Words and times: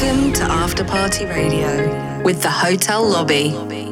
Welcome 0.00 0.32
to 0.34 0.44
After 0.44 0.84
Party 0.84 1.24
Radio 1.24 2.22
with 2.22 2.40
the 2.40 2.48
Hotel 2.48 3.02
Lobby. 3.02 3.87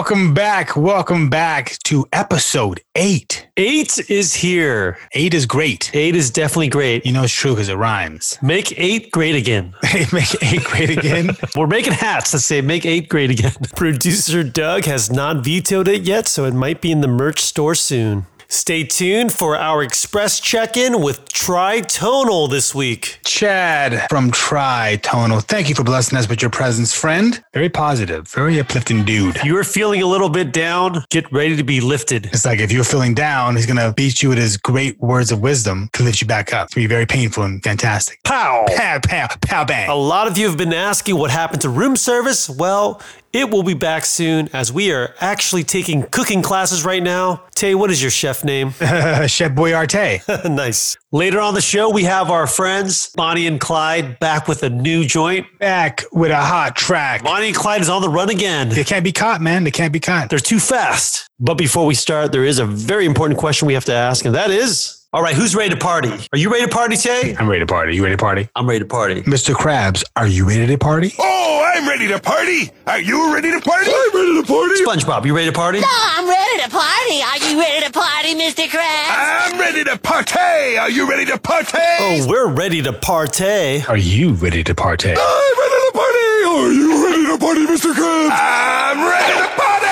Welcome 0.00 0.32
back. 0.32 0.76
Welcome 0.76 1.28
back 1.28 1.76
to 1.84 2.06
episode 2.10 2.80
eight. 2.94 3.48
Eight 3.58 3.98
is 4.08 4.32
here. 4.32 4.98
Eight 5.12 5.34
is 5.34 5.44
great. 5.44 5.90
Eight 5.92 6.16
is 6.16 6.30
definitely 6.30 6.68
great. 6.68 7.04
You 7.04 7.12
know 7.12 7.24
it's 7.24 7.34
true 7.34 7.50
because 7.50 7.68
it 7.68 7.74
rhymes. 7.74 8.38
Make 8.42 8.72
eight 8.78 9.12
great 9.12 9.34
again. 9.34 9.74
Make 10.10 10.42
eight 10.42 10.64
great 10.64 10.88
again. 10.88 11.36
We're 11.54 11.66
making 11.66 11.92
hats 11.92 12.32
that 12.32 12.38
say 12.38 12.62
make 12.62 12.86
eight 12.86 13.10
great 13.10 13.30
again. 13.30 13.52
Producer 13.76 14.42
Doug 14.42 14.86
has 14.86 15.12
not 15.12 15.44
vetoed 15.44 15.86
it 15.86 16.04
yet, 16.04 16.26
so 16.26 16.46
it 16.46 16.54
might 16.54 16.80
be 16.80 16.90
in 16.90 17.02
the 17.02 17.08
merch 17.08 17.40
store 17.40 17.74
soon. 17.74 18.24
Stay 18.52 18.82
tuned 18.82 19.32
for 19.32 19.56
our 19.56 19.80
express 19.80 20.40
check 20.40 20.76
in 20.76 21.00
with 21.00 21.24
Tritonal 21.26 22.50
this 22.50 22.74
week. 22.74 23.20
Chad 23.24 24.08
from 24.10 24.32
Tritonal. 24.32 25.40
Thank 25.44 25.68
you 25.68 25.76
for 25.76 25.84
blessing 25.84 26.18
us 26.18 26.28
with 26.28 26.42
your 26.42 26.50
presence, 26.50 26.92
friend. 26.92 27.44
Very 27.54 27.68
positive, 27.68 28.26
very 28.26 28.58
uplifting 28.58 29.04
dude. 29.04 29.36
If 29.36 29.44
you 29.44 29.56
are 29.56 29.62
feeling 29.62 30.02
a 30.02 30.06
little 30.06 30.28
bit 30.28 30.52
down, 30.52 31.04
get 31.10 31.30
ready 31.32 31.54
to 31.54 31.62
be 31.62 31.80
lifted. 31.80 32.26
It's 32.26 32.44
like 32.44 32.58
if 32.58 32.72
you're 32.72 32.82
feeling 32.82 33.14
down, 33.14 33.54
he's 33.54 33.66
gonna 33.66 33.92
beat 33.92 34.20
you 34.20 34.30
with 34.30 34.38
his 34.38 34.56
great 34.56 34.98
words 34.98 35.30
of 35.30 35.40
wisdom 35.40 35.88
to 35.92 36.02
lift 36.02 36.20
you 36.20 36.26
back 36.26 36.52
up. 36.52 36.66
It's 36.66 36.74
gonna 36.74 36.88
be 36.88 36.92
very 36.92 37.06
painful 37.06 37.44
and 37.44 37.62
fantastic. 37.62 38.20
Pow! 38.24 38.66
Pow, 38.76 38.98
pow, 38.98 39.28
pow, 39.42 39.64
bang. 39.64 39.88
A 39.88 39.94
lot 39.94 40.26
of 40.26 40.36
you 40.36 40.48
have 40.48 40.58
been 40.58 40.74
asking 40.74 41.16
what 41.16 41.30
happened 41.30 41.62
to 41.62 41.68
room 41.68 41.94
service. 41.94 42.50
Well, 42.50 43.00
it 43.32 43.50
will 43.50 43.62
be 43.62 43.74
back 43.74 44.04
soon 44.04 44.48
as 44.52 44.72
we 44.72 44.92
are 44.92 45.14
actually 45.20 45.64
taking 45.64 46.02
cooking 46.02 46.42
classes 46.42 46.84
right 46.84 47.02
now. 47.02 47.44
Tay, 47.54 47.74
what 47.74 47.90
is 47.90 48.02
your 48.02 48.10
chef 48.10 48.44
name? 48.44 48.70
Chef 48.70 49.52
Boyarte. 49.52 50.50
nice. 50.54 50.96
Later 51.12 51.40
on 51.40 51.54
the 51.54 51.60
show, 51.60 51.90
we 51.90 52.04
have 52.04 52.30
our 52.30 52.46
friends 52.46 53.10
Bonnie 53.14 53.46
and 53.46 53.60
Clyde 53.60 54.18
back 54.18 54.48
with 54.48 54.62
a 54.62 54.70
new 54.70 55.04
joint. 55.04 55.46
Back 55.58 56.04
with 56.12 56.30
a 56.30 56.40
hot 56.40 56.76
track. 56.76 57.22
Bonnie 57.22 57.48
and 57.48 57.56
Clyde 57.56 57.82
is 57.82 57.88
on 57.88 58.02
the 58.02 58.08
run 58.08 58.30
again. 58.30 58.68
They 58.68 58.84
can't 58.84 59.04
be 59.04 59.12
caught, 59.12 59.40
man. 59.40 59.64
They 59.64 59.70
can't 59.70 59.92
be 59.92 60.00
caught. 60.00 60.30
They're 60.30 60.38
too 60.38 60.58
fast. 60.58 61.28
But 61.38 61.54
before 61.54 61.86
we 61.86 61.94
start, 61.94 62.32
there 62.32 62.44
is 62.44 62.58
a 62.58 62.66
very 62.66 63.06
important 63.06 63.38
question 63.38 63.66
we 63.66 63.74
have 63.74 63.84
to 63.86 63.94
ask, 63.94 64.24
and 64.24 64.34
that 64.34 64.50
is 64.50 64.99
all 65.12 65.22
right, 65.22 65.34
who's 65.34 65.56
ready 65.56 65.70
to 65.70 65.76
party? 65.76 66.08
Are 66.32 66.38
you 66.38 66.52
ready 66.52 66.66
to 66.66 66.70
party, 66.70 66.96
Tay? 66.96 67.34
I'm 67.36 67.48
ready 67.48 67.58
to 67.60 67.66
party. 67.66 67.96
You 67.96 68.04
ready 68.04 68.14
to 68.14 68.20
party? 68.22 68.48
I'm 68.54 68.68
ready 68.68 68.78
to 68.78 68.84
party. 68.84 69.22
Mr. 69.22 69.54
Krabs, 69.56 70.04
are 70.14 70.28
you 70.28 70.46
ready 70.46 70.68
to 70.68 70.78
party? 70.78 71.12
Oh, 71.18 71.72
I'm 71.74 71.88
ready 71.88 72.06
to 72.08 72.20
party. 72.20 72.70
Are 72.86 73.00
you 73.00 73.34
ready 73.34 73.50
to 73.50 73.60
party? 73.60 73.90
I'm 73.92 74.14
ready 74.14 74.40
to 74.40 74.46
party. 74.46 74.84
SpongeBob, 74.84 75.26
you 75.26 75.34
ready 75.34 75.48
to 75.48 75.52
party? 75.52 75.80
No, 75.80 75.86
I'm 75.90 76.28
ready 76.28 76.62
to 76.62 76.70
party. 76.70 77.22
Are 77.22 77.38
you 77.38 77.58
ready 77.58 77.86
to 77.86 77.92
party, 77.92 78.34
Mr. 78.36 78.66
Krabs? 78.68 79.50
I'm 79.52 79.58
ready 79.58 79.82
to 79.82 79.98
party. 79.98 80.78
Are 80.78 80.88
you 80.90 81.10
ready 81.10 81.24
to 81.26 81.38
party? 81.38 81.70
Oh, 81.74 82.26
we're 82.28 82.46
ready 82.48 82.80
to 82.82 82.92
partay. 82.92 83.88
Are 83.88 83.96
you 83.96 84.34
ready 84.34 84.62
to 84.62 84.74
partake? 84.76 85.18
I'm 85.18 85.58
ready 85.58 85.86
to 85.86 85.92
party. 85.92 86.18
Are 86.46 86.72
you 86.72 87.04
ready 87.04 87.26
to 87.26 87.38
party, 87.38 87.66
Mr. 87.66 87.92
Krabs? 87.94 88.30
I'm 88.32 89.00
ready 89.02 89.40
to 89.42 89.48
party. 89.56 89.86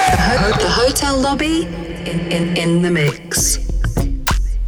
Ho- 0.54 0.62
the 0.62 0.70
Hotel 0.70 1.18
Lobby 1.18 1.62
in, 2.08 2.30
in, 2.30 2.56
in 2.56 2.82
the 2.82 2.90
mix. 2.92 3.67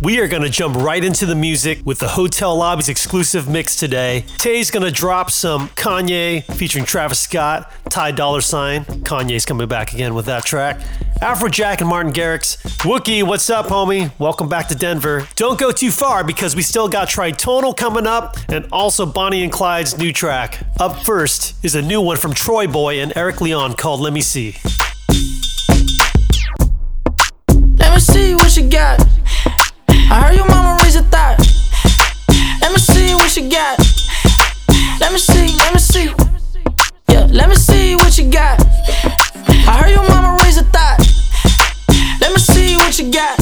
We 0.02 0.18
are 0.18 0.28
going 0.28 0.42
to 0.42 0.48
jump 0.48 0.76
right 0.76 1.04
into 1.04 1.26
the 1.26 1.34
music 1.34 1.80
with 1.84 1.98
the 1.98 2.08
Hotel 2.08 2.56
Lobby's 2.56 2.88
exclusive 2.88 3.50
mix 3.50 3.76
today. 3.76 4.24
Tay's 4.38 4.70
going 4.70 4.82
to 4.82 4.90
drop 4.90 5.30
some 5.30 5.68
Kanye 5.70 6.42
featuring 6.56 6.86
Travis 6.86 7.20
Scott, 7.20 7.70
Ty 7.90 8.12
Dolla 8.12 8.38
$ign. 8.38 8.86
Kanye's 9.02 9.44
coming 9.44 9.68
back 9.68 9.92
again 9.92 10.14
with 10.14 10.24
that 10.24 10.46
track. 10.46 10.78
Afrojack 11.20 11.80
and 11.80 11.88
Martin 11.90 12.14
Garrix. 12.14 12.56
Wuki, 12.78 13.22
what's 13.22 13.50
up, 13.50 13.66
homie? 13.66 14.10
Welcome 14.18 14.48
back 14.48 14.68
to 14.68 14.74
Denver. 14.74 15.28
Don't 15.36 15.60
go 15.60 15.70
too 15.70 15.90
far 15.90 16.24
because 16.24 16.56
we 16.56 16.62
still 16.62 16.88
got 16.88 17.08
Tritonal 17.08 17.76
coming 17.76 18.06
up 18.06 18.38
and 18.48 18.66
also 18.72 19.04
Bonnie 19.04 19.42
and 19.42 19.52
Clyde's 19.52 19.98
new 19.98 20.14
track. 20.14 20.66
Up 20.78 20.98
first 21.00 21.62
is 21.62 21.74
a 21.74 21.82
new 21.82 22.00
one 22.00 22.16
from 22.16 22.32
TroyBoi 22.32 23.02
and 23.02 23.14
Eric 23.16 23.42
Leon 23.42 23.74
called 23.74 24.00
Let 24.00 24.14
Me 24.14 24.22
See. 24.22 24.56
Let 27.76 27.92
me 27.92 28.00
see 28.00 28.34
what 28.34 28.56
you 28.56 28.66
got. 28.66 29.19
I 30.10 30.22
heard 30.26 30.34
your 30.34 30.48
mama 30.48 30.76
raise 30.82 30.96
a 30.96 31.02
thought. 31.04 31.38
Let 32.60 32.72
me 32.72 32.78
see 32.78 33.14
what 33.14 33.36
you 33.36 33.48
got. 33.48 33.78
Let 34.98 35.12
me 35.12 35.18
see, 35.18 35.56
let 35.56 35.72
me 35.72 35.78
see. 35.78 36.10
Yeah, 37.08 37.26
let 37.30 37.48
me 37.48 37.54
see 37.54 37.94
what 37.94 38.18
you 38.18 38.28
got. 38.28 38.58
I 39.46 39.78
heard 39.80 39.90
your 39.90 40.02
mama 40.08 40.36
raise 40.42 40.58
a 40.58 40.64
thought. 40.64 40.98
Let 42.20 42.32
me 42.32 42.38
see 42.38 42.76
what 42.76 42.98
you 42.98 43.12
got. 43.12 43.38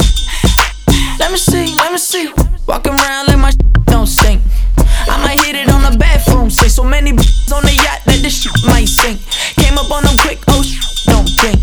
Let 1.17 1.31
me 1.31 1.37
see, 1.37 1.75
let 1.75 1.91
me 1.91 1.97
see. 1.97 2.29
Walking 2.67 2.93
around 2.93 3.27
like 3.27 3.39
my 3.39 3.51
don't 3.85 4.05
sink. 4.05 4.39
I 4.77 5.17
might 5.25 5.41
hit 5.41 5.55
it 5.55 5.69
on 5.71 5.81
the 5.91 5.97
bathroom 5.97 6.51
sink. 6.51 6.69
So 6.69 6.83
many 6.83 7.09
on 7.09 7.63
the 7.63 7.73
yacht 7.73 8.05
that 8.05 8.19
this 8.21 8.43
shit 8.43 8.53
might 8.67 8.85
sink. 8.87 9.19
Came 9.57 9.77
up 9.79 9.89
on 9.89 10.03
them 10.03 10.17
quick, 10.17 10.37
oh 10.49 10.61
don't 11.07 11.27
think. 11.41 11.59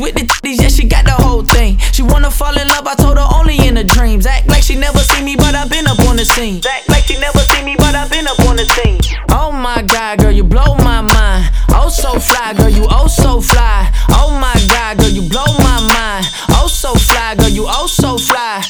With 0.00 0.14
the 0.14 0.22
titties, 0.22 0.62
yeah, 0.62 0.68
she 0.68 0.84
got 0.86 1.04
the 1.04 1.12
whole 1.12 1.42
thing. 1.42 1.76
She 1.92 2.00
wanna 2.00 2.30
fall 2.30 2.56
in 2.56 2.66
love, 2.68 2.86
I 2.86 2.94
told 2.94 3.18
her 3.18 3.28
only 3.34 3.58
in 3.68 3.74
the 3.74 3.84
dreams. 3.84 4.24
Act 4.24 4.48
like 4.48 4.62
she 4.62 4.74
never 4.74 4.98
seen 4.98 5.26
me, 5.26 5.36
but 5.36 5.54
I've 5.54 5.68
been 5.68 5.86
up 5.86 6.00
on 6.08 6.16
the 6.16 6.24
scene. 6.24 6.62
Act 6.66 6.88
like 6.88 7.04
she 7.04 7.18
never 7.20 7.40
seen 7.40 7.66
me, 7.66 7.76
but 7.76 7.94
I've 7.94 8.10
been 8.10 8.26
up 8.26 8.40
on 8.48 8.56
the 8.56 8.64
scene. 8.64 8.98
Oh 9.28 9.52
my 9.52 9.82
god, 9.82 10.20
girl, 10.20 10.32
you 10.32 10.42
blow 10.42 10.74
my 10.76 11.02
mind. 11.02 11.52
Oh 11.68 11.90
so 11.90 12.18
fly, 12.18 12.54
girl, 12.54 12.70
you 12.70 12.86
oh 12.88 13.08
so 13.08 13.42
fly. 13.42 13.92
Oh 14.08 14.30
my 14.40 14.56
god, 14.68 14.96
girl, 14.98 15.10
you 15.10 15.28
blow 15.28 15.44
my 15.58 15.80
mind. 15.92 16.24
Oh 16.56 16.66
so 16.66 16.94
fly, 16.94 17.34
girl, 17.34 17.50
you 17.50 17.66
oh 17.68 17.86
so 17.86 18.16
fly. 18.16 18.64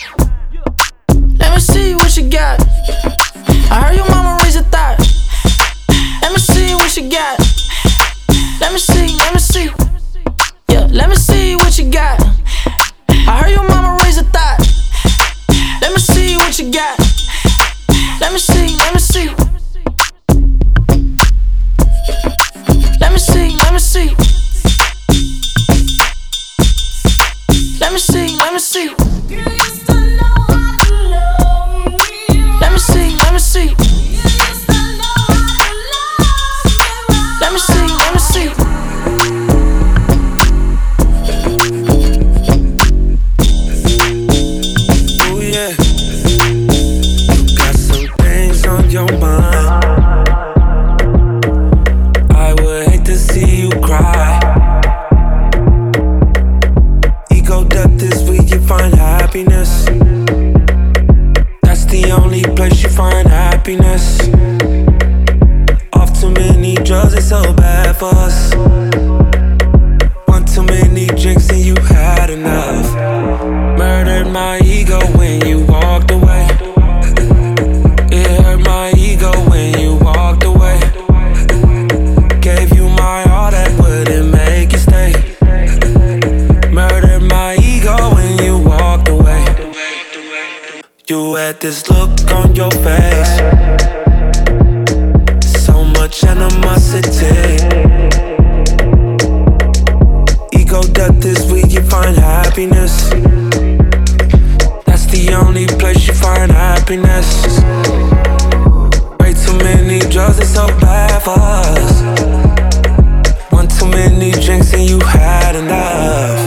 Drinks 114.33 114.73
and 114.73 114.89
you 114.89 114.99
had 115.01 115.57
enough. 115.57 116.41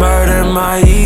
Murder 0.00 0.44
my 0.44 0.80
ego 0.80 0.97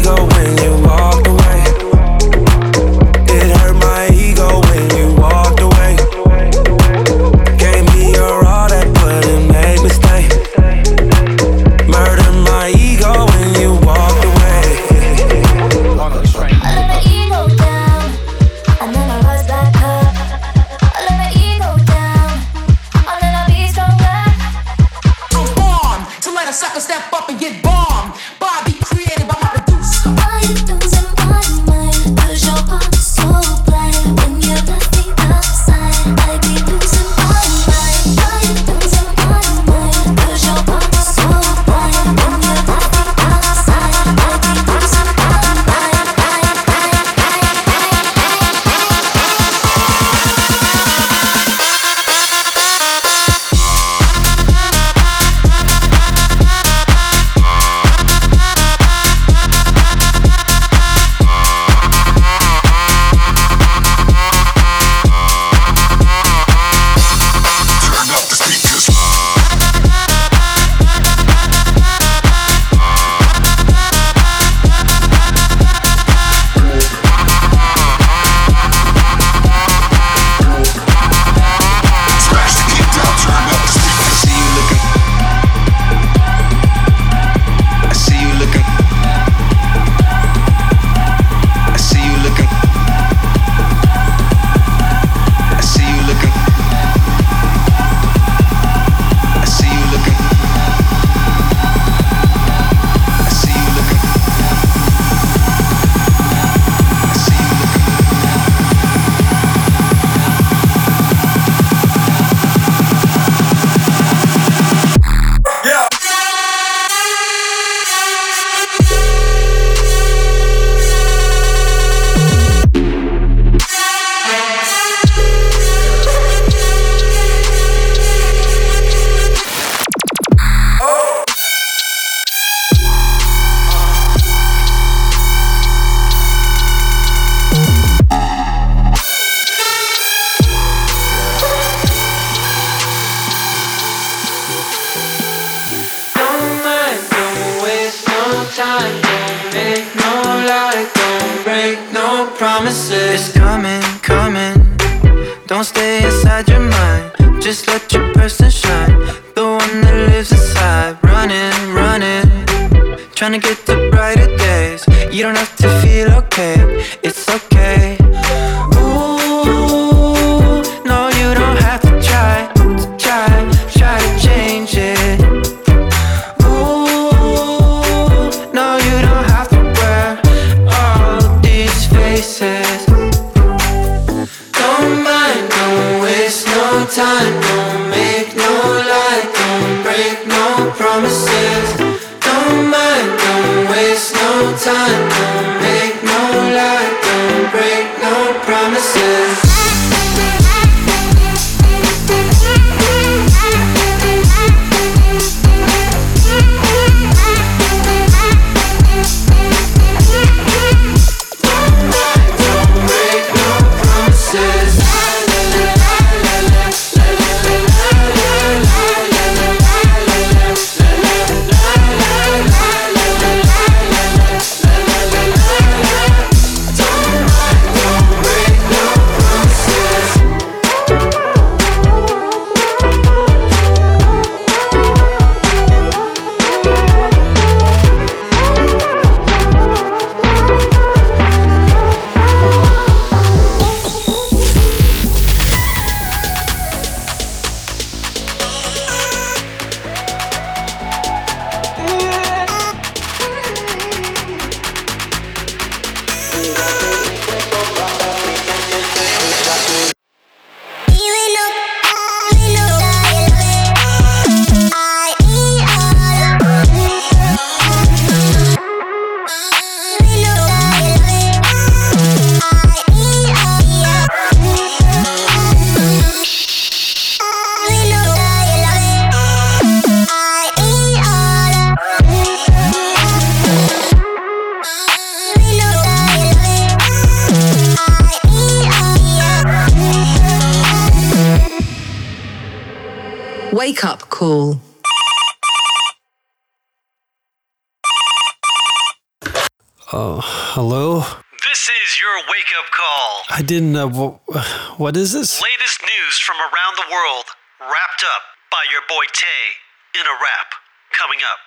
Uh, 303.83 304.45
what 304.77 304.97
is 304.97 305.13
this? 305.13 305.43
Latest 305.43 305.83
news 305.83 306.19
from 306.21 306.37
around 306.37 306.77
the 306.77 306.87
world, 306.93 307.25
wrapped 307.61 308.05
up 308.15 308.23
by 308.51 308.63
your 308.71 308.83
boy 308.89 309.05
Tay 309.13 309.99
in 310.01 310.07
a 310.07 310.15
wrap. 310.23 310.55
Coming 310.97 311.19
up, 311.33 311.39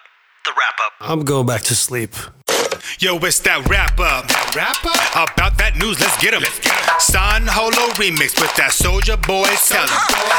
the 0.43 0.51
wrap 0.51 0.75
up. 0.85 0.93
I'm 0.99 1.23
going 1.23 1.45
back 1.47 1.61
to 1.63 1.75
sleep. 1.75 2.13
Yo, 3.00 3.17
it's 3.17 3.39
that 3.41 3.67
rapper. 3.70 4.25
That? 4.55 4.75
About 5.15 5.58
that 5.58 5.75
news, 5.75 6.00
let's 6.00 6.15
get 6.20 6.34
him. 6.34 6.44
San 7.00 7.48
Holo 7.48 7.91
remix 8.00 8.36
with 8.39 8.51
that 8.55 8.72
Soldier 8.72 9.17
Boy 9.17 9.48
selling. 9.55 9.91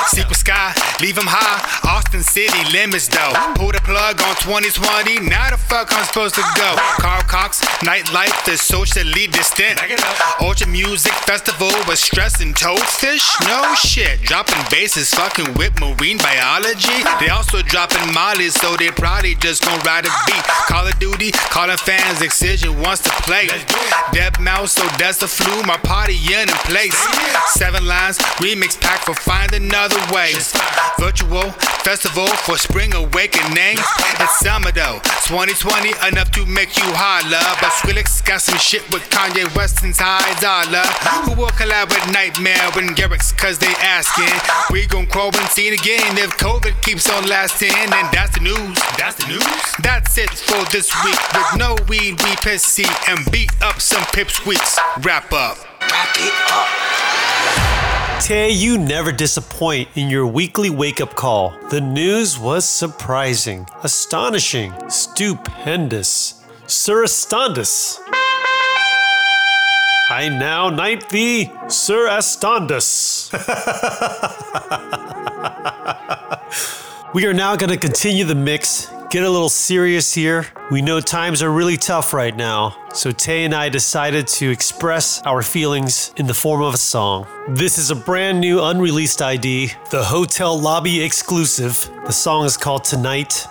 Secret 0.08 0.36
Sky, 0.36 0.72
leave 1.00 1.16
him 1.16 1.28
high. 1.28 1.60
Austin 1.88 2.22
City 2.22 2.56
limits 2.72 3.08
though. 3.08 3.32
Pull 3.56 3.72
the 3.72 3.80
plug 3.84 4.20
on 4.20 4.34
2020. 4.44 5.28
Now 5.28 5.50
the 5.52 5.56
fuck 5.56 5.92
I'm 5.92 6.04
supposed 6.04 6.36
to 6.36 6.44
go. 6.56 6.76
Carl 7.00 7.24
Cox, 7.28 7.60
nightlife 7.84 8.36
is 8.48 8.60
socially 8.60 9.26
distant. 9.28 9.80
Ultra 10.40 10.68
Music 10.68 11.12
Festival 11.24 11.72
with 11.88 11.98
stress 11.98 12.40
and 12.40 12.54
toadfish. 12.54 13.24
No 13.48 13.74
shit. 13.76 14.20
Dropping 14.22 14.60
bases, 14.70 15.12
fucking 15.12 15.54
with 15.54 15.72
marine 15.80 16.18
biology. 16.18 17.00
They 17.20 17.28
also 17.28 17.62
dropping 17.62 18.12
Molly, 18.12 18.48
so 18.48 18.76
they 18.76 18.90
probably 18.92 19.34
just 19.36 19.64
gonna 19.64 19.82
ride 19.84 20.06
a 20.06 20.12
beat. 20.26 20.44
Call 20.68 20.86
of 20.86 20.98
Duty, 20.98 21.32
calling 21.52 21.76
fans 21.76 22.20
excision 22.26 22.80
wants 22.82 23.02
to 23.02 23.10
play. 23.22 23.46
Deadmau5, 24.10 24.68
so 24.68 24.82
that's 24.98 25.18
the 25.18 25.28
flu. 25.28 25.62
My 25.62 25.76
party 25.78 26.18
in 26.34 26.48
place. 26.66 26.98
Seven 27.54 27.86
Lions, 27.86 28.18
remix 28.42 28.78
pack 28.80 29.00
for 29.06 29.14
find 29.14 29.52
another 29.54 30.00
way. 30.12 30.32
Virtual 30.98 31.50
festival 31.86 32.26
for 32.42 32.58
spring 32.58 32.92
awakening. 32.94 33.78
It's 34.18 34.40
summer 34.40 34.72
though, 34.72 34.98
2020 35.30 35.94
enough 36.08 36.30
to 36.32 36.44
make 36.46 36.76
you 36.76 36.88
holler. 36.90 37.46
But 37.62 37.70
Skrillex 37.78 38.24
got 38.26 38.42
some 38.42 38.58
shit 38.58 38.82
with 38.90 39.02
Kanye 39.10 39.46
West 39.54 39.84
and 39.84 39.94
Ty 39.94 40.18
Dolla. 40.40 40.82
Who 41.24 41.38
will 41.38 41.54
collab 41.54 41.94
with 41.94 42.12
Nightmare 42.12 42.74
and 42.74 42.90
Garrix? 42.96 43.30
Cause 43.36 43.58
they 43.58 43.72
asking. 43.86 44.34
We 44.74 44.86
gon' 44.86 45.06
quarantine 45.06 45.74
again 45.74 46.18
if 46.18 46.34
COVID 46.38 46.82
keeps 46.82 47.08
on 47.08 47.28
lasting. 47.28 47.70
And 47.70 48.10
that's 48.10 48.34
the 48.34 48.42
news. 48.42 48.74
That's 48.98 49.14
the 49.14 49.28
news. 49.28 49.46
That's 49.78 50.18
it 50.18 50.30
for 50.30 50.64
this 50.72 50.90
week 51.04 51.20
with 51.34 51.50
no 51.56 51.76
weed 51.88 52.15
DPC 52.16 52.84
and 53.08 53.30
beat 53.30 53.50
up 53.62 53.80
some 53.80 54.02
pipsqueaks. 54.04 54.76
Wrap 55.04 55.32
up. 55.32 55.58
Wrap 55.80 56.16
it 56.16 56.34
up. 56.52 58.22
Tay, 58.22 58.50
you 58.50 58.78
never 58.78 59.12
disappoint 59.12 59.88
in 59.94 60.08
your 60.08 60.26
weekly 60.26 60.70
wake 60.70 61.00
up 61.00 61.14
call. 61.14 61.54
The 61.70 61.80
news 61.80 62.38
was 62.38 62.64
surprising, 62.64 63.66
astonishing, 63.84 64.72
stupendous, 64.88 66.42
sir 66.66 67.04
Astondus. 67.04 68.00
I 70.08 70.28
now 70.28 70.70
knight 70.70 71.08
thee, 71.10 71.50
Sir 71.68 72.08
Astondus. 72.08 73.32
we 77.14 77.26
are 77.26 77.34
now 77.34 77.56
going 77.56 77.70
to 77.70 77.76
continue 77.76 78.24
the 78.24 78.36
mix 78.36 78.88
get 79.10 79.22
a 79.22 79.30
little 79.30 79.48
serious 79.48 80.12
here. 80.12 80.46
We 80.70 80.82
know 80.82 81.00
times 81.00 81.42
are 81.42 81.50
really 81.50 81.76
tough 81.76 82.12
right 82.12 82.36
now, 82.36 82.76
so 82.92 83.12
Tay 83.12 83.44
and 83.44 83.54
I 83.54 83.68
decided 83.68 84.26
to 84.28 84.50
express 84.50 85.22
our 85.22 85.42
feelings 85.42 86.12
in 86.16 86.26
the 86.26 86.34
form 86.34 86.62
of 86.62 86.74
a 86.74 86.78
song. 86.78 87.26
This 87.48 87.78
is 87.78 87.90
a 87.90 87.96
brand 87.96 88.40
new 88.40 88.62
unreleased 88.62 89.22
ID, 89.22 89.72
the 89.90 90.04
Hotel 90.04 90.58
Lobby 90.58 91.02
exclusive. 91.02 91.88
The 92.04 92.12
song 92.12 92.44
is 92.44 92.56
called 92.56 92.84
Tonight 92.84 93.46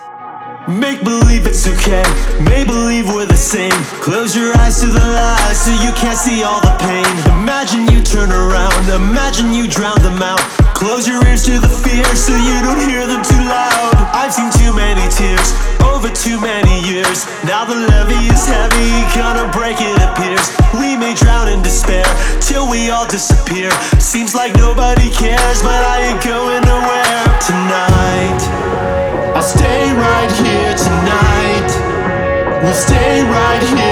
Make 0.67 1.03
believe 1.03 1.45
it's 1.45 1.69
okay, 1.69 2.01
make 2.41 2.65
believe 2.65 3.05
we're 3.05 3.29
the 3.29 3.37
same. 3.37 3.77
Close 4.01 4.35
your 4.35 4.49
eyes 4.57 4.81
to 4.81 4.87
the 4.87 4.97
lies 4.97 5.61
so 5.61 5.69
you 5.69 5.93
can't 5.93 6.17
see 6.17 6.41
all 6.41 6.57
the 6.57 6.73
pain. 6.81 7.05
Imagine 7.37 7.85
you 7.93 8.01
turn 8.01 8.33
around, 8.33 8.89
imagine 8.89 9.53
you 9.53 9.69
drown 9.69 10.01
them 10.01 10.17
out. 10.25 10.41
Close 10.73 11.07
your 11.07 11.21
ears 11.29 11.45
to 11.45 11.61
the 11.61 11.69
fear 11.69 12.03
so 12.17 12.33
you 12.33 12.57
don't 12.65 12.81
hear 12.81 13.05
them 13.05 13.21
too 13.21 13.45
loud. 13.45 13.93
I've 14.09 14.33
seen 14.33 14.49
too 14.57 14.73
many 14.73 15.05
tears 15.13 15.53
over 15.85 16.09
too 16.09 16.41
many 16.41 16.81
years. 16.81 17.29
Now 17.45 17.61
the 17.69 17.77
levee 17.77 18.25
is 18.25 18.49
heavy, 18.49 19.05
gonna 19.13 19.45
break 19.53 19.77
it 19.77 20.01
appears. 20.01 20.49
We 20.81 20.97
may 20.97 21.13
drown 21.13 21.45
in 21.47 21.61
despair 21.61 22.09
till 22.41 22.65
we 22.65 22.89
all 22.89 23.05
disappear. 23.05 23.69
Seems 24.01 24.33
like 24.33 24.57
nobody 24.57 25.13
cares, 25.13 25.61
but 25.61 25.85
I 25.93 26.09
ain't 26.09 26.23
going 26.25 26.65
nowhere 26.65 27.21
tonight 27.45 29.04
stay 29.45 29.93
right 29.93 30.31
here 30.31 30.73
tonight. 30.75 31.69
We'll 32.63 32.73
stay 32.73 33.21
right 33.21 33.61
here. 33.77 33.84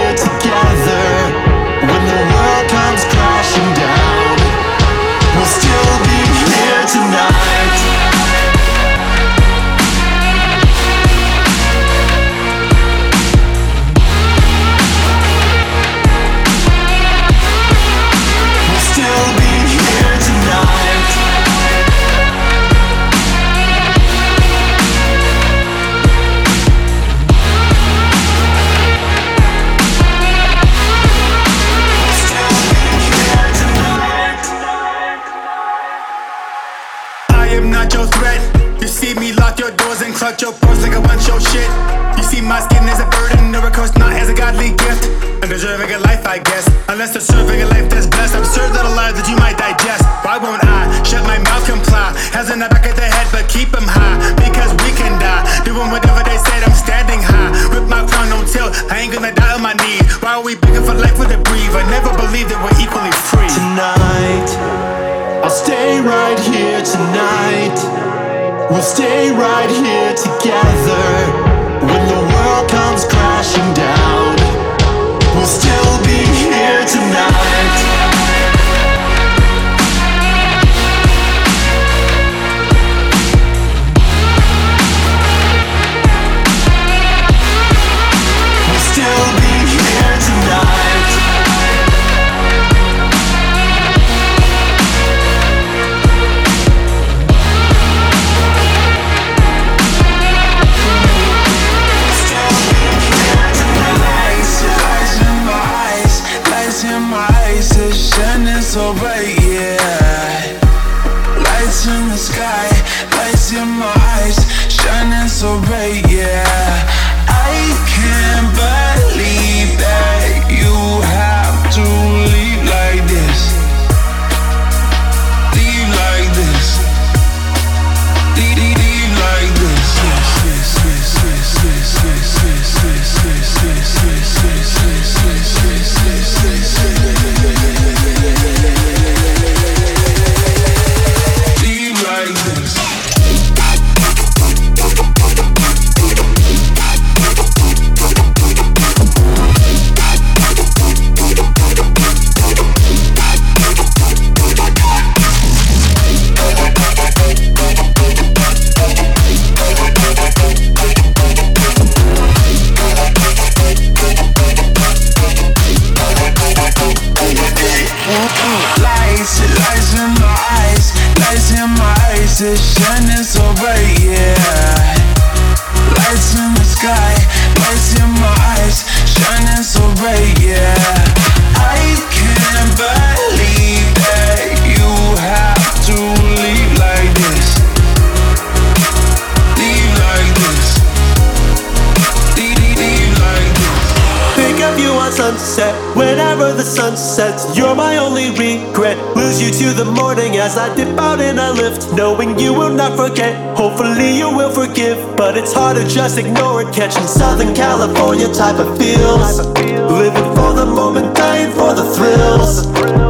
Forget. 202.95 203.33
Hopefully 203.57 204.17
you 204.17 204.29
will 204.29 204.51
forgive, 204.51 204.97
but 205.15 205.37
it's 205.37 205.53
hard 205.53 205.77
to 205.77 205.87
just 205.87 206.17
ignore 206.17 206.61
it. 206.61 206.73
Catching 206.73 207.07
Southern 207.07 207.53
California 207.53 208.27
type 208.33 208.59
of 208.59 208.77
feels, 208.77 209.45
living 209.47 210.29
for 210.35 210.53
the 210.53 210.65
moment, 210.65 211.15
dying 211.15 211.51
for 211.51 211.73
the 211.73 211.83
thrills. 211.95 212.67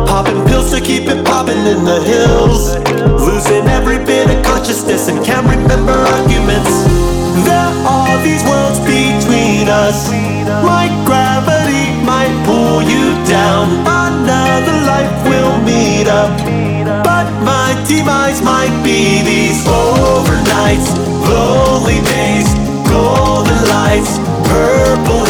Popping 0.08 0.46
pills 0.48 0.72
to 0.72 0.82
keep 0.82 1.08
it 1.08 1.25
popping 1.25 1.58
in 1.58 1.84
the 1.84 2.02
hills, 2.04 2.75
losing 3.22 3.66
every 3.68 4.04
bit 4.04 4.30
of 4.30 4.44
consciousness 4.46 5.08
and 5.08 5.24
can't 5.25 5.48
remember 5.48 5.94
arguments. 5.94 6.74
There 7.46 7.74
are 7.88 8.24
these 8.24 8.44
worlds 8.44 8.80
between 8.80 9.68
us. 9.70 10.10
Like 10.63 10.94
gravity 11.06 11.92
might 12.04 12.34
pull 12.46 12.82
you 12.84 13.16
down. 13.25 13.70
Another 13.88 14.78
life 14.86 15.13
will 15.28 15.62
meet 15.62 16.08
up. 16.08 16.62
Demise 17.88 18.42
might 18.42 18.82
be 18.84 19.22
these 19.24 19.66
overnights, 19.66 20.89
lonely 21.28 22.00
days, 22.02 22.48
golden 22.89 23.60
lights, 23.67 24.17
purple 24.48 25.22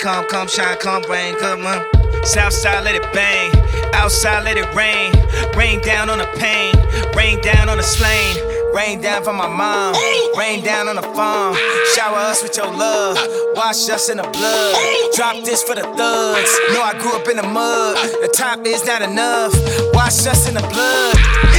come, 0.00 0.26
come, 0.28 0.48
shine, 0.48 0.78
come 0.78 1.02
rain, 1.10 1.36
come 1.38 1.60
mm. 1.60 1.66
on. 1.66 2.24
Southside 2.24 2.84
let 2.84 2.94
it 2.94 3.12
bang, 3.12 3.52
outside 3.94 4.44
let 4.44 4.56
it 4.56 4.74
rain. 4.74 5.12
Rain 5.56 5.80
down 5.82 6.08
on 6.10 6.18
the 6.18 6.28
pain, 6.36 6.74
rain 7.16 7.40
down 7.42 7.68
on 7.68 7.76
the 7.76 7.82
slain. 7.82 8.36
Rain 8.74 9.00
down 9.00 9.24
from 9.24 9.36
my 9.36 9.48
mom, 9.48 9.94
rain 10.38 10.62
down 10.62 10.86
on 10.86 10.94
the 10.94 11.02
farm. 11.02 11.56
Shower 11.96 12.18
us 12.18 12.40
with 12.40 12.56
your 12.56 12.68
love, 12.68 13.18
wash 13.56 13.88
us 13.90 14.08
in 14.08 14.18
the 14.18 14.22
blood. 14.22 14.76
Drop 15.16 15.44
this 15.44 15.62
for 15.64 15.74
the 15.74 15.82
thugs. 15.82 16.52
Know 16.72 16.80
I 16.80 16.96
grew 17.00 17.12
up 17.16 17.26
in 17.28 17.36
the 17.36 17.42
mud. 17.42 17.96
The 18.22 18.32
top 18.32 18.64
is 18.64 18.86
not 18.86 19.02
enough. 19.02 19.52
Wash 19.92 20.24
us 20.24 20.48
in 20.48 20.54
the 20.54 20.60
blood. 20.60 21.49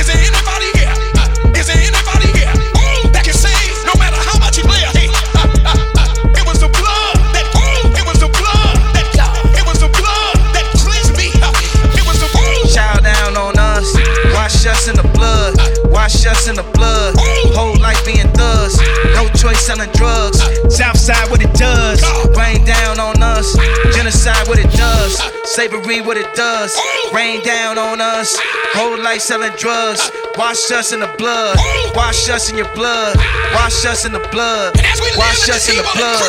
Wash 16.21 16.37
us 16.37 16.47
in 16.47 16.55
the 16.55 16.63
blood. 16.77 17.15
Whole 17.57 17.77
life 17.79 18.03
being 18.05 18.29
thugs, 18.33 18.77
no 19.15 19.27
choice 19.33 19.59
selling 19.65 19.89
drugs. 19.93 20.37
Southside 20.69 21.29
what 21.31 21.41
it 21.41 21.53
does. 21.53 22.01
Rain 22.37 22.63
down 22.65 22.99
on 22.99 23.21
us, 23.23 23.57
genocide 23.95 24.47
what 24.47 24.59
it 24.59 24.69
does, 24.71 25.17
slavery 25.45 26.01
what 26.01 26.17
it 26.17 26.29
does. 26.35 26.77
Rain 27.13 27.41
down 27.43 27.77
on 27.77 28.01
us, 28.01 28.37
whole 28.73 29.01
life 29.01 29.21
selling 29.21 29.51
drugs. 29.57 30.11
Wash 30.37 30.71
us 30.71 30.93
in 30.93 30.99
the 30.99 31.09
blood, 31.17 31.57
wash 31.95 32.29
us 32.29 32.51
in 32.51 32.57
your 32.57 32.71
blood, 32.75 33.17
wash 33.53 33.85
us 33.85 34.05
in 34.05 34.11
the 34.11 34.21
blood, 34.31 34.75
wash 35.17 35.49
us 35.49 35.69
in 35.69 35.75
the 35.75 35.87
blood, 35.95 36.21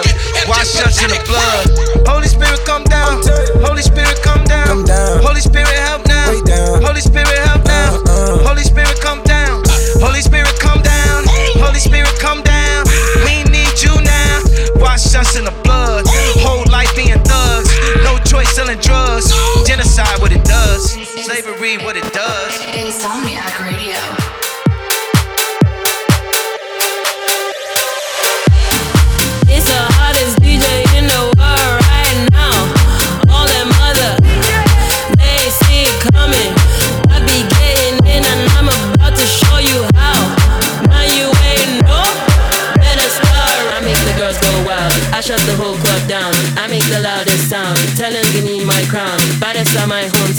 wash 0.48 0.74
us 0.80 1.02
in 1.02 1.10
the 1.10 1.20
blood. 1.28 1.68
Holy 2.08 2.28
Spirit 2.28 2.60
come 2.64 2.84
down, 2.84 3.20
Holy 3.60 3.82
Spirit 3.82 4.18
come 4.22 4.44
down, 4.44 4.84
Holy 5.20 5.40
Spirit 5.40 5.68
help 5.84 6.06
now, 6.06 6.32
Holy 6.80 7.00
Spirit 7.00 7.28
help 7.44 7.64
now, 7.64 8.00
uh-uh. 8.08 8.48
Holy 8.48 8.64
Spirit 8.64 8.98
come 9.00 9.22
down, 9.22 9.62
Holy 10.02 10.20
Spirit 10.20 10.58
come 10.58 10.82
down, 10.82 11.22
Holy 11.62 11.78
Spirit 11.78 12.10
come 12.18 12.42
down. 12.42 12.84
We 13.24 13.44
need 13.50 13.80
you 13.80 13.94
now. 14.02 14.42
Wash 14.82 15.14
us 15.14 15.36
in 15.36 15.44
the 15.44 15.54
blood, 15.62 16.04
whole 16.42 16.66
life 16.70 16.90
being 16.96 17.22
thugs, 17.22 17.70
no 18.02 18.18
choice 18.26 18.50
selling 18.50 18.78
drugs, 18.78 19.30
genocide 19.64 20.20
what 20.20 20.32
it 20.32 20.44
does, 20.44 20.90
slavery 21.24 21.78
what 21.78 21.96
it 21.96 22.12
does. 22.12 22.50
Insomniac 22.74 23.58
Radio. 23.62 24.21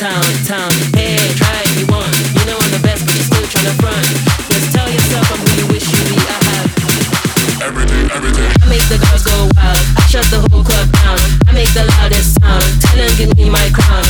Hometown, 0.04 0.48
town. 0.48 0.72
Hey, 0.96 1.16
try 1.36 1.64
if 1.64 1.80
you 1.80 1.88
want. 1.88 2.12
You 2.36 2.44
know 2.46 2.58
I'm 2.60 2.72
the 2.72 2.82
best, 2.84 3.06
but 3.08 3.16
you 3.16 3.24
still 3.24 3.48
front. 3.80 4.04
Just 4.52 4.76
tell 4.76 4.90
yourself 4.92 5.32
I'm 5.32 5.40
who 5.40 5.64
you 5.64 5.68
wish 5.72 5.88
you 5.88 6.02
be. 6.12 6.20
I 6.20 6.38
have. 6.44 6.68
Everything, 7.64 8.12
everything. 8.12 8.52
I 8.52 8.66
make 8.68 8.84
the 8.92 9.00
girls 9.00 9.24
go 9.24 9.48
wild. 9.56 9.80
I 9.96 10.04
shut 10.12 10.28
the 10.28 10.44
whole 10.52 10.64
club 10.64 10.92
down. 10.92 11.20
I 11.48 11.54
make 11.56 11.72
the 11.72 11.88
loudest 11.98 12.36
sound. 12.42 12.68
Tell 12.84 12.98
them 13.00 13.12
give 13.16 13.32
me 13.38 13.50
my 13.50 13.64
crown. 13.72 14.04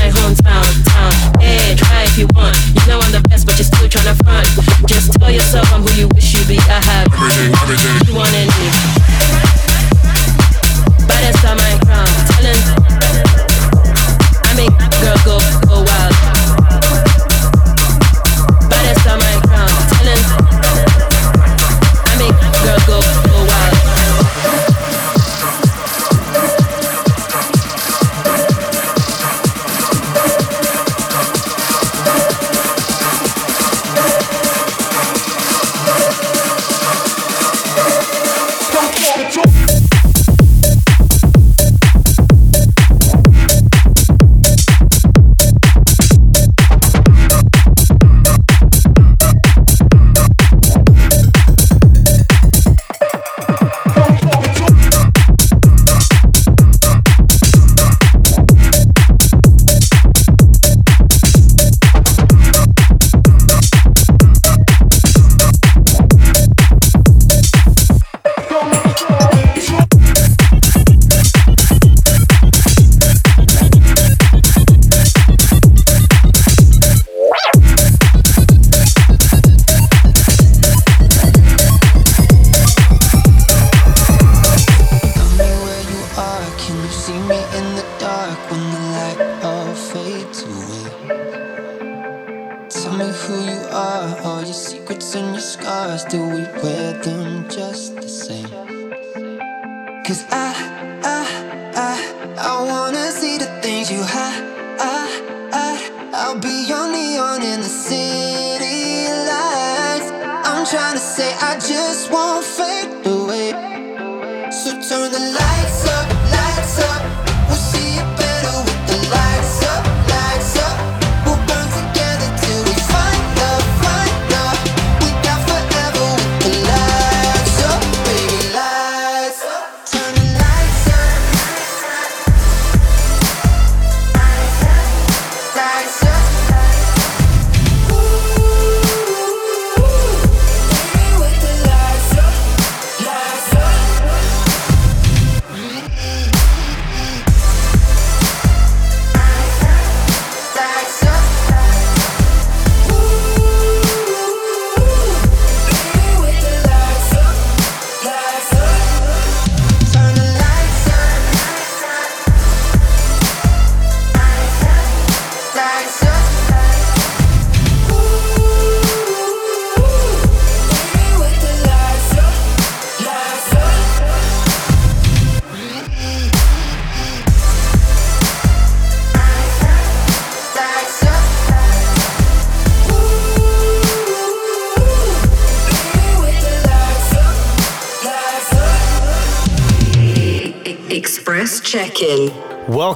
My 0.00 0.08
hometown, 0.08 0.66
town. 0.88 1.12
Hey, 1.40 1.76
try 1.76 2.04
if 2.04 2.16
you 2.16 2.26
want. 2.34 2.56
You 2.74 2.80
know 2.88 2.98
I'm 3.00 3.12
the 3.12 3.20
best, 3.28 3.46
but 3.46 3.58
you're 3.58 3.68
still 3.68 3.88
tryna 3.88 4.16
front. 4.24 4.48
Just 4.88 5.12
tell 5.20 5.30
yourself 5.30 5.70
I'm 5.72 5.82
who 5.82 5.92
you 6.00 6.08
wish 6.14 6.32
you 6.32 6.44
be. 6.48 6.56
I 6.56 6.80
have 6.80 7.12
Everything, 7.12 7.52
everything. 7.60 8.08
you 8.08 8.14
want 8.16 8.32
and 8.34 8.48
need. 8.48 8.99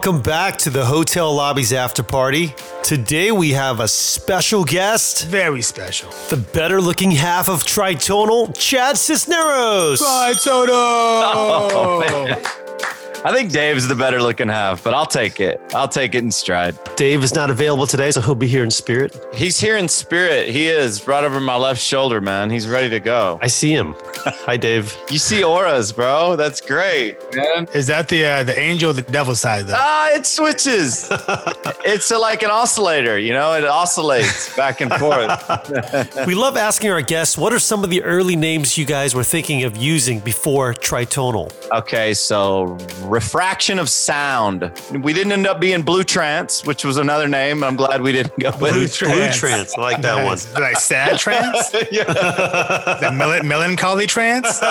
Welcome 0.04 0.20
back 0.20 0.58
to 0.58 0.68
the 0.68 0.84
Hotel 0.84 1.34
Lobby's 1.34 1.72
After 1.72 2.02
Party. 2.02 2.54
Today 2.82 3.32
we 3.32 3.52
have 3.52 3.80
a 3.80 3.88
special 3.88 4.62
guest. 4.62 5.26
Very 5.28 5.62
special. 5.62 6.10
The 6.28 6.36
better 6.36 6.78
looking 6.78 7.10
half 7.10 7.48
of 7.48 7.62
Tritonal, 7.62 8.54
Chad 8.54 8.98
Cisneros. 8.98 10.02
Tritono! 10.02 10.68
Oh, 10.68 12.00
man. 12.28 12.63
I 13.26 13.32
think 13.32 13.52
Dave's 13.52 13.88
the 13.88 13.94
better 13.94 14.20
looking 14.20 14.50
half, 14.50 14.84
but 14.84 14.92
I'll 14.92 15.06
take 15.06 15.40
it. 15.40 15.58
I'll 15.74 15.88
take 15.88 16.14
it 16.14 16.22
in 16.22 16.30
stride. 16.30 16.78
Dave 16.94 17.24
is 17.24 17.34
not 17.34 17.48
available 17.48 17.86
today, 17.86 18.10
so 18.10 18.20
he'll 18.20 18.34
be 18.34 18.46
here 18.46 18.62
in 18.62 18.70
spirit. 18.70 19.18
He's 19.32 19.58
here 19.58 19.78
in 19.78 19.88
spirit. 19.88 20.50
He 20.50 20.68
is 20.68 21.06
right 21.06 21.24
over 21.24 21.40
my 21.40 21.56
left 21.56 21.80
shoulder, 21.80 22.20
man. 22.20 22.50
He's 22.50 22.68
ready 22.68 22.90
to 22.90 23.00
go. 23.00 23.38
I 23.40 23.46
see 23.46 23.72
him. 23.72 23.94
Hi, 24.26 24.58
Dave. 24.58 24.94
You 25.10 25.16
see 25.16 25.42
auras, 25.42 25.90
bro. 25.90 26.36
That's 26.36 26.60
great, 26.60 27.16
man. 27.34 27.66
Is 27.72 27.86
that 27.86 28.08
the 28.08 28.26
uh, 28.26 28.44
the 28.44 28.58
angel 28.58 28.90
or 28.90 28.92
the 28.92 29.00
devil 29.00 29.34
side 29.34 29.68
though? 29.68 29.74
Ah, 29.74 30.10
it 30.10 30.26
switches. 30.26 31.08
it's 31.82 32.10
a, 32.10 32.18
like 32.18 32.42
an 32.42 32.50
oscillator, 32.50 33.18
you 33.18 33.32
know, 33.32 33.54
it 33.54 33.64
oscillates 33.64 34.54
back 34.54 34.82
and 34.82 34.92
forth. 34.92 36.26
we 36.26 36.34
love 36.34 36.58
asking 36.58 36.90
our 36.90 37.00
guests 37.00 37.38
what 37.38 37.54
are 37.54 37.58
some 37.58 37.84
of 37.84 37.88
the 37.88 38.02
early 38.02 38.36
names 38.36 38.76
you 38.76 38.84
guys 38.84 39.14
were 39.14 39.24
thinking 39.24 39.64
of 39.64 39.78
using 39.78 40.20
before 40.20 40.74
Tritonal? 40.74 41.50
Okay, 41.70 42.12
so 42.12 42.76
refraction 43.14 43.78
of 43.78 43.88
sound. 43.88 44.72
We 45.02 45.12
didn't 45.12 45.30
end 45.32 45.46
up 45.46 45.60
being 45.60 45.82
Blue 45.82 46.02
Trance, 46.02 46.66
which 46.66 46.84
was 46.84 46.96
another 46.96 47.28
name. 47.28 47.62
I'm 47.62 47.76
glad 47.76 48.02
we 48.02 48.10
didn't 48.10 48.36
go 48.40 48.50
with 48.50 48.58
Blue 48.58 48.72
Blue 48.72 49.30
Trance. 49.32 49.78
I 49.78 49.80
like 49.80 50.02
that 50.02 50.24
one. 50.24 50.38
Like 50.60 50.76
sad 50.78 51.18
trance? 51.24 51.72
yeah. 51.92 52.04
the 52.04 53.12
mel- 53.12 53.42
melancholy 53.44 54.06
trance? 54.06 54.60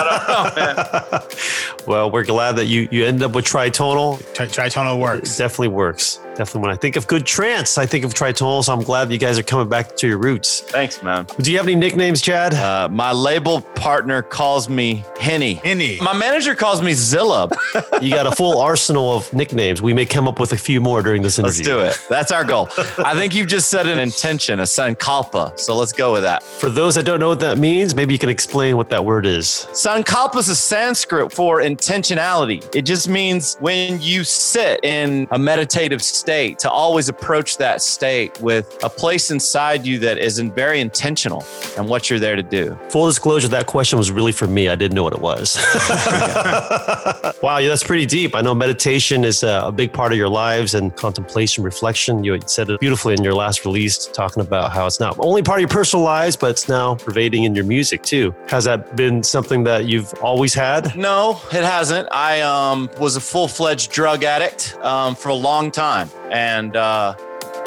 Well, 1.86 2.10
we're 2.12 2.24
glad 2.24 2.54
that 2.56 2.66
you 2.68 2.88
you 2.92 3.06
ended 3.06 3.24
up 3.24 3.34
with 3.36 3.44
Tritonal. 3.46 4.18
Tri- 4.34 4.46
tritonal 4.48 5.00
works. 5.00 5.36
It 5.36 5.44
definitely 5.44 5.68
works. 5.70 6.20
Definitely. 6.36 6.62
When 6.62 6.72
I 6.72 6.76
think 6.76 6.96
of 6.96 7.08
good 7.08 7.26
trance, 7.26 7.78
I 7.78 7.86
think 7.86 8.04
of 8.04 8.13
Tritonal. 8.13 8.63
So 8.63 8.74
I'm 8.74 8.82
glad 8.82 9.12
you 9.12 9.17
guys 9.17 9.38
are 9.38 9.43
coming 9.43 9.69
back 9.69 9.96
to 9.98 10.08
your 10.08 10.17
roots. 10.17 10.62
Thanks, 10.62 11.04
man. 11.04 11.28
Do 11.39 11.52
you 11.52 11.58
have 11.58 11.67
any 11.67 11.76
nicknames, 11.76 12.22
Chad? 12.22 12.54
Uh, 12.54 12.89
my 12.89 13.12
label 13.12 13.62
partner 13.62 14.22
calls 14.22 14.67
me 14.67 15.04
Henny. 15.19 15.56
Henny. 15.56 16.00
My 16.02 16.13
manager 16.13 16.56
calls 16.56 16.82
me 16.82 16.93
Zilla. 16.93 17.50
you 18.02 18.10
got 18.10 18.26
a 18.26 18.32
full 18.32 18.60
arsenal 18.60 19.15
of 19.15 19.32
nicknames. 19.34 19.82
We 19.82 19.93
may 19.93 20.06
come 20.06 20.28
up 20.28 20.39
with 20.39 20.54
a 20.54 20.58
few 20.58 20.82
more 20.82 21.04
during 21.04 21.22
this 21.22 21.38
interview. 21.38 21.76
Let's 21.76 21.98
do 21.98 22.04
it. 22.04 22.10
That's 22.10 22.32
our 22.32 22.43
goal. 22.43 22.69
I 22.98 23.13
think 23.15 23.36
you've 23.36 23.48
just 23.48 23.69
set 23.69 23.86
an 23.86 24.00
intention, 24.00 24.60
a 24.60 24.63
sankalpa. 24.63 25.60
So 25.60 25.76
let's 25.76 25.91
go 25.91 26.13
with 26.13 26.24
that. 26.24 26.41
For 26.41 26.69
those 26.69 26.96
that 26.96 27.06
don't 27.06 27.19
know 27.19 27.30
what 27.30 27.41
that 27.41 27.58
means, 27.58 27.93
maybe 27.96 28.13
you 28.13 28.19
can 28.19 28.30
explain 28.30 28.76
what 28.78 28.89
that 28.89 29.04
word 29.06 29.26
is. 29.26 29.67
Sankalpa 29.72 30.38
is 30.38 30.50
a 30.50 30.56
Sanskrit 30.56 31.32
for 31.32 31.62
intentionality. 31.62 32.63
It 32.76 32.84
just 32.84 33.08
means 33.08 33.56
when 33.60 34.02
you 34.02 34.24
sit 34.24 34.84
in 34.84 35.28
a 35.32 35.38
meditative 35.38 36.02
state, 36.02 36.23
to 36.24 36.70
always 36.70 37.10
approach 37.10 37.58
that 37.58 37.82
state 37.82 38.40
with 38.40 38.82
a 38.84 38.90
place 38.90 39.30
inside 39.32 39.86
you 39.86 40.00
that 40.00 40.18
is 40.18 40.40
in- 40.40 40.52
very 40.52 40.80
intentional 40.80 41.44
and 41.78 41.88
what 41.88 42.10
you're 42.10 42.20
there 42.20 42.36
to 42.36 42.44
do. 42.44 42.78
Full 42.90 43.08
disclosure, 43.08 43.48
that 43.50 43.68
question 43.68 43.98
was 43.98 44.12
really 44.12 44.32
for 44.32 44.48
me. 44.48 44.70
I 44.70 44.76
didn't 44.76 44.96
know 44.96 45.04
what 45.04 45.14
it 45.14 45.22
was. 45.22 45.58
wow, 47.44 47.58
yeah, 47.58 47.68
that's 47.68 47.84
pretty 47.84 48.06
deep. 48.06 48.36
I 48.36 48.42
know 48.42 48.56
meditation 48.56 49.24
is 49.26 49.44
a, 49.44 49.64
a 49.66 49.72
big 49.72 49.92
part 49.92 50.12
of 50.12 50.18
your 50.18 50.30
lives 50.30 50.74
and 50.74 50.96
contemplation, 50.96 51.64
reflection. 51.64 52.24
You 52.24 52.40
said 52.46 52.70
it 52.70 52.80
beautifully 52.80 53.14
in 53.14 53.24
your 53.24 53.34
last 53.34 53.66
release, 53.66 54.06
talking 54.08 54.42
about 54.42 54.72
how 54.72 54.86
it's 54.86 55.00
not 55.00 55.18
only 55.20 55.44
part 55.44 55.58
of 55.58 55.62
your 55.62 55.70
personal 55.70 56.06
lives, 56.06 56.36
but 56.36 56.52
it's 56.52 56.70
now 56.70 56.96
pervading 56.96 57.44
in 57.44 57.54
your 57.54 57.66
music 57.66 58.02
too. 58.04 58.34
Has 58.48 58.64
that 58.64 58.96
been 58.96 59.24
something 59.24 59.64
that 59.66 59.86
you've 59.86 60.14
always 60.16 60.54
had? 60.54 60.96
No, 60.96 61.42
it 61.52 61.64
hasn't. 61.64 62.08
I 62.12 62.42
um, 62.42 62.90
was 63.00 63.16
a 63.16 63.22
full 63.22 63.48
fledged 63.48 63.92
drug 63.92 64.24
addict 64.24 64.78
um, 64.82 65.16
for 65.16 65.30
a 65.30 65.34
long 65.34 65.72
time, 65.72 66.10
and 66.32 66.76
uh, 66.76 67.15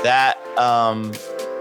that 0.02 0.38
um, 0.58 1.12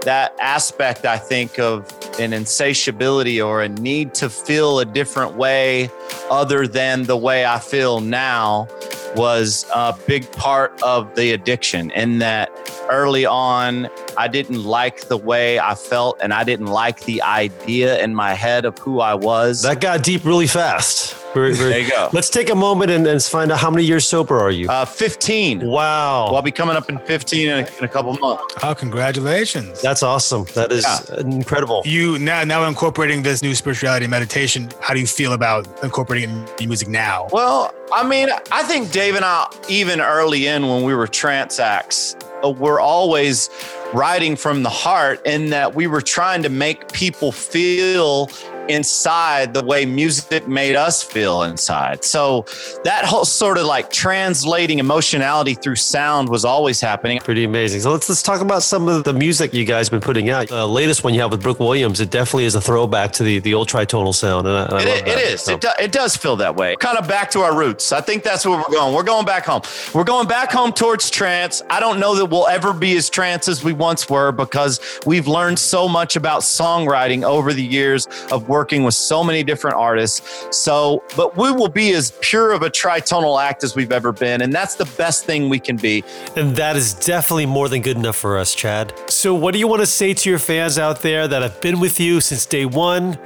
that 0.06 0.36
aspect, 0.40 1.04
I 1.04 1.18
think, 1.18 1.58
of 1.58 1.92
an 2.20 2.32
insatiability 2.32 3.40
or 3.40 3.62
a 3.62 3.68
need 3.68 4.14
to 4.14 4.30
feel 4.30 4.78
a 4.78 4.84
different 4.84 5.34
way 5.34 5.90
other 6.30 6.66
than 6.66 7.02
the 7.02 7.16
way 7.16 7.44
I 7.44 7.58
feel 7.58 8.00
now 8.00 8.68
was 9.16 9.66
a 9.74 9.96
big 10.06 10.30
part 10.32 10.80
of 10.82 11.14
the 11.16 11.32
addiction. 11.32 11.90
In 11.90 12.18
that 12.20 12.50
early 12.88 13.26
on, 13.26 13.88
I 14.16 14.28
didn't 14.28 14.62
like 14.62 15.08
the 15.08 15.16
way 15.16 15.58
I 15.58 15.74
felt, 15.74 16.18
and 16.20 16.32
I 16.32 16.44
didn't 16.44 16.66
like 16.66 17.00
the 17.04 17.22
idea 17.22 18.02
in 18.02 18.14
my 18.14 18.34
head 18.34 18.64
of 18.64 18.78
who 18.78 19.00
I 19.00 19.14
was. 19.14 19.62
That 19.62 19.80
got 19.80 20.02
deep 20.02 20.24
really 20.24 20.46
fast. 20.46 21.16
We're- 21.34 21.52
we're- 21.52 21.68
There 21.70 21.78
you 21.80 21.90
go. 21.90 22.08
Let's 22.12 22.30
take 22.30 22.48
a 22.50 22.54
moment 22.54 22.90
and, 22.90 23.06
and 23.06 23.22
find 23.22 23.52
out 23.52 23.58
how 23.58 23.70
many 23.70 23.84
years 23.84 24.06
sober 24.06 24.38
are 24.40 24.50
you? 24.50 24.68
Uh, 24.70 24.84
15. 24.86 25.60
Wow. 25.66 26.26
Well, 26.26 26.36
I'll 26.36 26.42
be 26.42 26.50
coming 26.52 26.76
up 26.76 26.88
in 26.88 26.98
15 27.00 27.48
in 27.48 27.52
a, 27.64 27.68
in 27.78 27.84
a 27.84 27.88
couple 27.88 28.14
months. 28.18 28.54
Oh, 28.62 28.74
congratulations. 28.74 29.80
That's 29.82 30.02
awesome. 30.02 30.44
That 30.54 30.72
is 30.72 30.86
incredible. 31.10 31.82
You 31.84 32.18
now 32.18 32.42
now 32.44 32.64
incorporating 32.66 33.22
this 33.22 33.42
new 33.42 33.54
spirituality 33.54 34.06
meditation. 34.06 34.70
How 34.80 34.94
do 34.94 35.00
you 35.00 35.06
feel 35.06 35.32
about 35.34 35.66
incorporating 35.82 36.30
it 36.30 36.60
in 36.62 36.68
music 36.68 36.88
now? 36.88 37.28
Well, 37.32 37.74
I 37.92 38.06
mean, 38.06 38.28
I 38.50 38.62
think 38.62 38.90
Dave 38.90 39.14
and 39.16 39.24
I, 39.24 39.46
even 39.68 40.00
early 40.00 40.46
in 40.46 40.68
when 40.68 40.82
we 40.84 40.94
were 40.94 41.06
trance 41.06 41.58
acts, 41.60 42.16
uh, 42.44 42.50
were 42.50 42.80
always 42.80 43.50
writing 43.92 44.36
from 44.36 44.62
the 44.62 44.70
heart 44.70 45.24
in 45.26 45.50
that 45.50 45.74
we 45.74 45.86
were 45.86 46.00
trying 46.02 46.42
to 46.42 46.48
make 46.48 46.90
people 46.92 47.30
feel 47.32 48.28
inside 48.68 49.54
the 49.54 49.64
way 49.64 49.84
music 49.86 50.46
made 50.48 50.76
us 50.76 51.02
feel 51.02 51.42
inside. 51.42 52.04
So 52.04 52.44
that 52.84 53.04
whole 53.04 53.24
sort 53.24 53.58
of 53.58 53.66
like 53.66 53.90
translating 53.90 54.78
emotionality 54.78 55.54
through 55.54 55.76
sound 55.76 56.28
was 56.28 56.44
always 56.44 56.80
happening. 56.80 57.18
Pretty 57.20 57.44
amazing. 57.44 57.80
So 57.80 57.92
let's 57.92 58.08
let's 58.08 58.22
talk 58.22 58.40
about 58.40 58.62
some 58.62 58.88
of 58.88 59.04
the 59.04 59.12
music 59.12 59.52
you 59.54 59.64
guys 59.64 59.88
been 59.88 60.00
putting 60.00 60.30
out. 60.30 60.48
The 60.48 60.66
latest 60.66 61.04
one 61.04 61.14
you 61.14 61.20
have 61.20 61.30
with 61.30 61.42
Brooke 61.42 61.60
Williams, 61.60 62.00
it 62.00 62.10
definitely 62.10 62.44
is 62.44 62.54
a 62.54 62.60
throwback 62.60 63.12
to 63.12 63.22
the 63.22 63.38
the 63.40 63.54
old 63.54 63.68
tritonal 63.68 64.14
sound, 64.14 64.46
and 64.46 64.56
I, 64.56 64.64
and 64.64 64.74
I 64.74 64.80
It, 64.82 64.88
love 64.88 64.98
it 64.98 65.04
that. 65.06 65.18
is. 65.18 65.40
So- 65.42 65.54
It, 65.54 65.60
do, 65.60 65.68
it 65.80 65.92
does 65.92 66.16
feel 66.16 66.36
that 66.36 66.56
way. 66.56 66.76
Kind 66.76 66.98
of 66.98 67.06
back 67.08 67.30
to 67.32 67.40
our 67.40 67.56
roots. 67.56 67.92
I 67.92 68.00
think 68.00 68.22
that's 68.22 68.44
where 68.46 68.56
we're 68.58 68.74
going. 68.74 68.94
We're 68.94 69.02
going 69.02 69.26
back 69.26 69.44
home. 69.46 69.62
We're 69.94 70.04
going 70.04 70.26
back 70.28 70.50
home 70.52 70.72
towards 70.72 71.10
trance. 71.10 71.62
I 71.70 71.80
don't 71.80 71.98
know 72.00 72.14
that 72.16 72.26
we'll 72.26 72.48
ever 72.48 72.72
be 72.72 72.96
as 72.96 73.08
trance 73.10 73.48
as 73.48 73.62
we 73.64 73.72
once 73.72 74.08
were 74.08 74.32
because 74.32 74.80
we've 75.06 75.26
learned 75.28 75.58
so 75.58 75.88
much 75.88 76.16
about 76.16 76.42
songwriting 76.42 77.22
over 77.24 77.52
the 77.52 77.62
years 77.64 78.06
of 78.32 78.48
working 78.56 78.84
with 78.84 78.94
so 78.94 79.22
many 79.22 79.44
different 79.44 79.76
artists. 79.76 80.48
So, 80.50 81.02
but 81.14 81.36
we 81.36 81.52
will 81.52 81.68
be 81.68 81.92
as 81.92 82.12
pure 82.22 82.52
of 82.52 82.62
a 82.62 82.70
tritonal 82.70 83.42
act 83.42 83.62
as 83.64 83.76
we've 83.76 83.92
ever 83.92 84.12
been. 84.12 84.40
And 84.40 84.50
that's 84.50 84.76
the 84.76 84.86
best 84.96 85.26
thing 85.26 85.50
we 85.50 85.58
can 85.58 85.76
be. 85.76 86.02
And 86.36 86.56
that 86.56 86.74
is 86.74 86.94
definitely 86.94 87.46
more 87.46 87.68
than 87.68 87.82
good 87.82 87.98
enough 87.98 88.16
for 88.16 88.38
us, 88.38 88.54
Chad. 88.54 88.94
So, 89.10 89.34
what 89.34 89.52
do 89.52 89.58
you 89.58 89.68
want 89.68 89.82
to 89.82 89.86
say 89.86 90.14
to 90.14 90.30
your 90.30 90.38
fans 90.38 90.78
out 90.78 91.02
there 91.02 91.28
that 91.28 91.42
have 91.42 91.60
been 91.60 91.80
with 91.80 92.00
you 92.00 92.22
since 92.22 92.46
day 92.46 92.64
one 92.64 93.18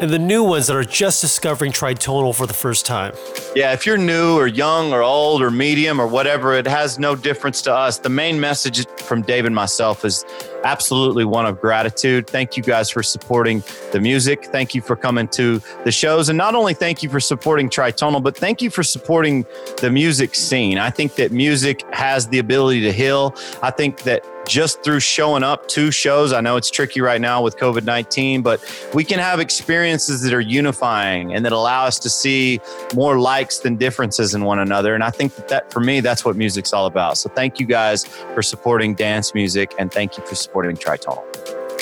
and 0.00 0.10
the 0.10 0.18
new 0.18 0.44
ones 0.44 0.68
that 0.68 0.76
are 0.76 0.84
just 0.84 1.20
discovering 1.20 1.72
tritonal 1.72 2.34
for 2.34 2.46
the 2.46 2.54
first 2.54 2.86
time? 2.86 3.14
Yeah, 3.56 3.72
if 3.72 3.84
you're 3.84 3.98
new 3.98 4.36
or 4.36 4.46
young 4.46 4.92
or 4.92 5.02
old 5.02 5.42
or 5.42 5.50
medium 5.50 6.00
or 6.00 6.06
whatever, 6.06 6.54
it 6.54 6.66
has 6.66 6.98
no 6.98 7.16
difference 7.16 7.60
to 7.62 7.74
us. 7.74 7.98
The 7.98 8.08
main 8.08 8.38
message 8.38 8.86
from 8.98 9.22
Dave 9.22 9.44
and 9.44 9.54
myself 9.54 10.04
is 10.04 10.24
absolutely 10.64 11.24
one 11.24 11.46
of 11.46 11.60
gratitude. 11.60 12.28
Thank 12.28 12.56
you 12.56 12.62
guys 12.62 12.90
for 12.90 13.02
supporting 13.02 13.62
the 13.92 14.00
music. 14.00 14.46
Thank 14.46 14.74
you 14.74 14.80
for 14.80 14.94
coming 14.96 15.26
to 15.28 15.60
the 15.84 15.92
shows. 15.92 16.28
And 16.28 16.38
not 16.38 16.54
only 16.54 16.74
thank 16.74 17.02
you 17.02 17.08
for 17.08 17.20
supporting 17.20 17.68
Tritonal, 17.68 18.22
but 18.22 18.36
thank 18.36 18.62
you 18.62 18.70
for 18.70 18.82
supporting 18.82 19.44
the 19.80 19.90
music 19.90 20.34
scene. 20.34 20.78
I 20.78 20.90
think 20.90 21.16
that 21.16 21.32
music 21.32 21.82
has 21.92 22.28
the 22.28 22.38
ability 22.38 22.82
to 22.82 22.92
heal. 22.92 23.34
I 23.62 23.70
think 23.70 24.02
that 24.02 24.24
just 24.48 24.82
through 24.82 25.00
showing 25.00 25.42
up 25.42 25.68
to 25.68 25.90
shows. 25.90 26.32
I 26.32 26.40
know 26.40 26.56
it's 26.56 26.70
tricky 26.70 27.00
right 27.00 27.20
now 27.20 27.42
with 27.42 27.56
COVID 27.58 27.84
19, 27.84 28.42
but 28.42 28.60
we 28.94 29.04
can 29.04 29.18
have 29.18 29.38
experiences 29.38 30.22
that 30.22 30.32
are 30.32 30.40
unifying 30.40 31.34
and 31.34 31.44
that 31.44 31.52
allow 31.52 31.84
us 31.84 31.98
to 32.00 32.10
see 32.10 32.60
more 32.94 33.20
likes 33.20 33.58
than 33.58 33.76
differences 33.76 34.34
in 34.34 34.44
one 34.44 34.58
another. 34.58 34.94
And 34.94 35.04
I 35.04 35.10
think 35.10 35.34
that, 35.36 35.48
that 35.48 35.72
for 35.72 35.80
me, 35.80 36.00
that's 36.00 36.24
what 36.24 36.34
music's 36.36 36.72
all 36.72 36.86
about. 36.86 37.18
So 37.18 37.28
thank 37.28 37.60
you 37.60 37.66
guys 37.66 38.04
for 38.04 38.42
supporting 38.42 38.94
dance 38.94 39.34
music 39.34 39.74
and 39.78 39.92
thank 39.92 40.16
you 40.16 40.26
for 40.26 40.34
supporting 40.34 40.76
Tritonal. 40.76 41.22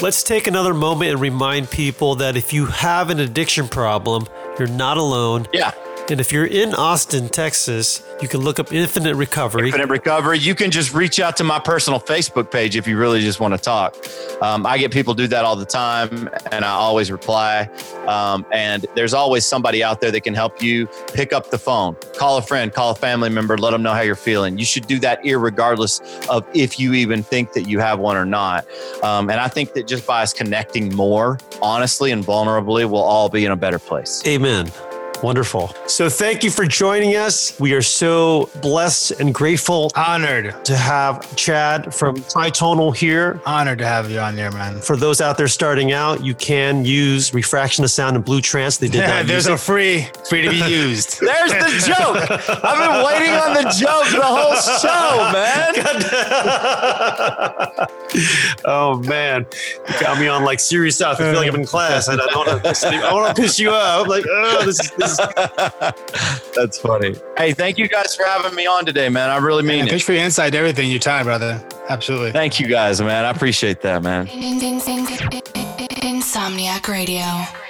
Let's 0.03 0.23
take 0.23 0.47
another 0.47 0.75
moment 0.75 1.13
and 1.13 1.21
remind 1.21 1.71
people 1.71 2.17
that 2.17 2.37
if 2.37 2.53
you 2.53 2.67
have 2.67 3.09
an 3.09 3.19
addiction 3.19 3.67
problem, 3.67 4.27
you're 4.59 4.69
not 4.69 4.99
alone. 4.99 5.47
Yeah. 5.55 5.73
And 6.09 6.21
if 6.21 6.31
you're 6.31 6.47
in 6.47 6.73
Austin, 6.73 7.29
Texas, 7.29 8.01
you 8.23 8.29
can 8.29 8.41
look 8.41 8.61
up 8.61 8.73
Infinite 8.73 9.17
Recovery. 9.17 9.67
Infinite 9.67 9.89
Recovery. 9.89 10.39
You 10.39 10.55
can 10.55 10.71
just 10.71 10.95
reach 10.95 11.19
out 11.19 11.37
to 11.39 11.45
my 11.45 11.59
personal 11.59 11.99
Facebook 11.99 12.49
page 12.49 12.77
if 12.77 12.87
you 12.87 12.97
really 12.97 13.21
just 13.21 13.41
want 13.41 13.55
to 13.55 13.59
talk. 13.59 13.97
Um, 14.41 14.67
I 14.67 14.79
get 14.79 14.93
people 14.93 15.15
do 15.15 15.27
that 15.27 15.45
all 15.45 15.57
the 15.57 15.67
time, 15.67 16.29
and 16.53 16.65
I 16.65 16.71
always 16.71 17.11
reply. 17.11 17.69
Um, 18.07 18.47
and 18.53 18.87
there's 18.95 19.15
always 19.15 19.45
somebody 19.45 19.83
out 19.83 20.01
there 20.01 20.13
that 20.13 20.21
can 20.21 20.35
help 20.35 20.63
you 20.63 20.87
pick 21.13 21.33
up 21.33 21.51
the 21.51 21.59
phone, 21.59 21.97
call 22.17 22.39
a 22.39 22.43
friend, 22.43 22.73
call 22.73 22.93
a 22.93 22.95
family 22.95 23.29
member, 23.29 23.59
let 23.59 23.73
them 23.73 23.83
know 23.83 23.93
how 23.93 24.03
you're 24.03 24.15
feeling. 24.15 24.59
You 24.59 24.65
should 24.65 24.87
do 24.87 25.01
that 25.01 25.19
regardless 25.25 26.01
of 26.29 26.47
if 26.55 26.79
you 26.79 26.95
even 26.95 27.25
think 27.25 27.53
that 27.55 27.69
you 27.69 27.81
have 27.81 27.99
one 27.99 28.17
or 28.17 28.25
not. 28.25 28.65
Um, 29.03 29.29
and 29.29 29.41
I 29.41 29.49
think 29.49 29.73
that 29.73 29.89
just 29.89 30.07
by 30.07 30.23
us 30.23 30.33
connecting 30.33 30.95
more 30.95 31.39
honestly 31.61 32.13
and 32.13 32.25
vulnerably, 32.25 32.89
we'll 32.89 33.03
all 33.03 33.29
be 33.29 33.45
in 33.45 33.51
a 33.51 33.57
better 33.57 33.81
place. 33.81 34.23
Amen. 34.25 34.71
Wonderful. 35.23 35.69
So 35.87 36.09
thank 36.09 36.45
you 36.45 36.51
for 36.51 36.67
joining 36.67 37.17
us. 37.17 37.59
We 37.59 37.73
are 37.73 37.83
so 37.83 38.51
blessed 38.61 39.13
and 39.13 39.33
grateful, 39.35 39.91
honored 39.97 40.63
to 40.67 40.77
have 40.77 41.35
Chad 41.37 41.95
from 41.95 42.17
Tritonal 42.17 42.95
here. 42.95 43.41
Honored 43.47 43.79
to 43.79 43.87
have 43.87 44.11
you 44.11 44.19
on 44.21 44.37
there, 44.37 44.53
man. 44.53 44.79
For 44.81 44.97
those 44.97 45.21
out 45.21 45.39
there 45.39 45.49
starting 45.49 45.93
out, 45.93 46.23
you 46.25 46.35
can 46.35 46.85
use 46.85 47.33
Refraction 47.33 47.83
of 47.85 47.91
Sound 47.91 48.15
and 48.17 48.25
Blue 48.25 48.41
Trance. 48.41 48.77
They 48.77 48.89
did 48.89 48.99
Yeah, 49.01 49.19
not 49.23 49.27
there's 49.27 49.47
a 49.47 49.57
free, 49.57 50.07
free 50.29 50.43
to 50.43 50.51
be 50.51 50.57
used. 50.71 51.19
There's 51.21 51.51
the 51.53 51.85
joke. 51.87 52.31
I've 52.65 52.79
been 52.79 53.05
waiting 53.07 53.33
on 53.35 53.55
the 53.55 53.63
joke 53.71 54.07
the 54.11 54.23
whole 54.23 54.55
show, 54.81 55.33
man. 55.33 55.75
oh 58.67 58.99
man, 59.07 59.47
you 59.89 59.95
got 60.01 60.19
me 60.21 60.29
on 60.29 60.45
like 60.45 60.61
serious 60.61 60.97
stuff. 60.97 61.21
I 61.21 61.31
feel 61.33 61.41
like 61.41 61.49
I'm 61.49 61.57
in 61.61 61.67
class. 61.67 62.09
and 62.09 62.21
I 62.21 62.27
don't 62.27 62.47
want 62.47 62.63
to. 62.63 62.87
I 63.07 63.13
want 63.13 63.35
to 63.35 63.43
piss 63.43 63.59
you 63.59 63.71
off. 63.71 64.07
Like, 64.09 64.25
oh, 64.29 64.65
this 64.65 64.79
is, 64.81 64.91
this 64.93 65.06
is 65.06 65.06
That's 66.55 66.79
funny. 66.79 67.15
Hey, 67.37 67.53
thank 67.53 67.79
you 67.79 67.89
guys 67.89 68.15
for 68.17 68.25
having 68.25 68.55
me 68.55 68.67
on 68.67 68.85
today, 68.85 69.09
man. 69.09 69.31
I 69.31 69.37
really 69.39 69.63
mean 69.63 69.79
Man, 69.79 69.87
it. 69.87 69.91
thanks 69.91 70.05
for 70.05 70.13
your 70.13 70.23
insight 70.23 70.55
everything, 70.55 70.91
your 70.91 70.99
time, 71.01 71.25
brother. 71.27 71.63
Absolutely. 71.89 72.33
Thank 72.33 72.59
you 72.59 72.67
guys, 72.67 73.01
man. 73.01 73.25
I 73.25 73.31
appreciate 73.31 73.83
that, 73.83 74.03
man. 74.03 74.27
Insomniac 76.03 76.89
Radio. 76.89 77.66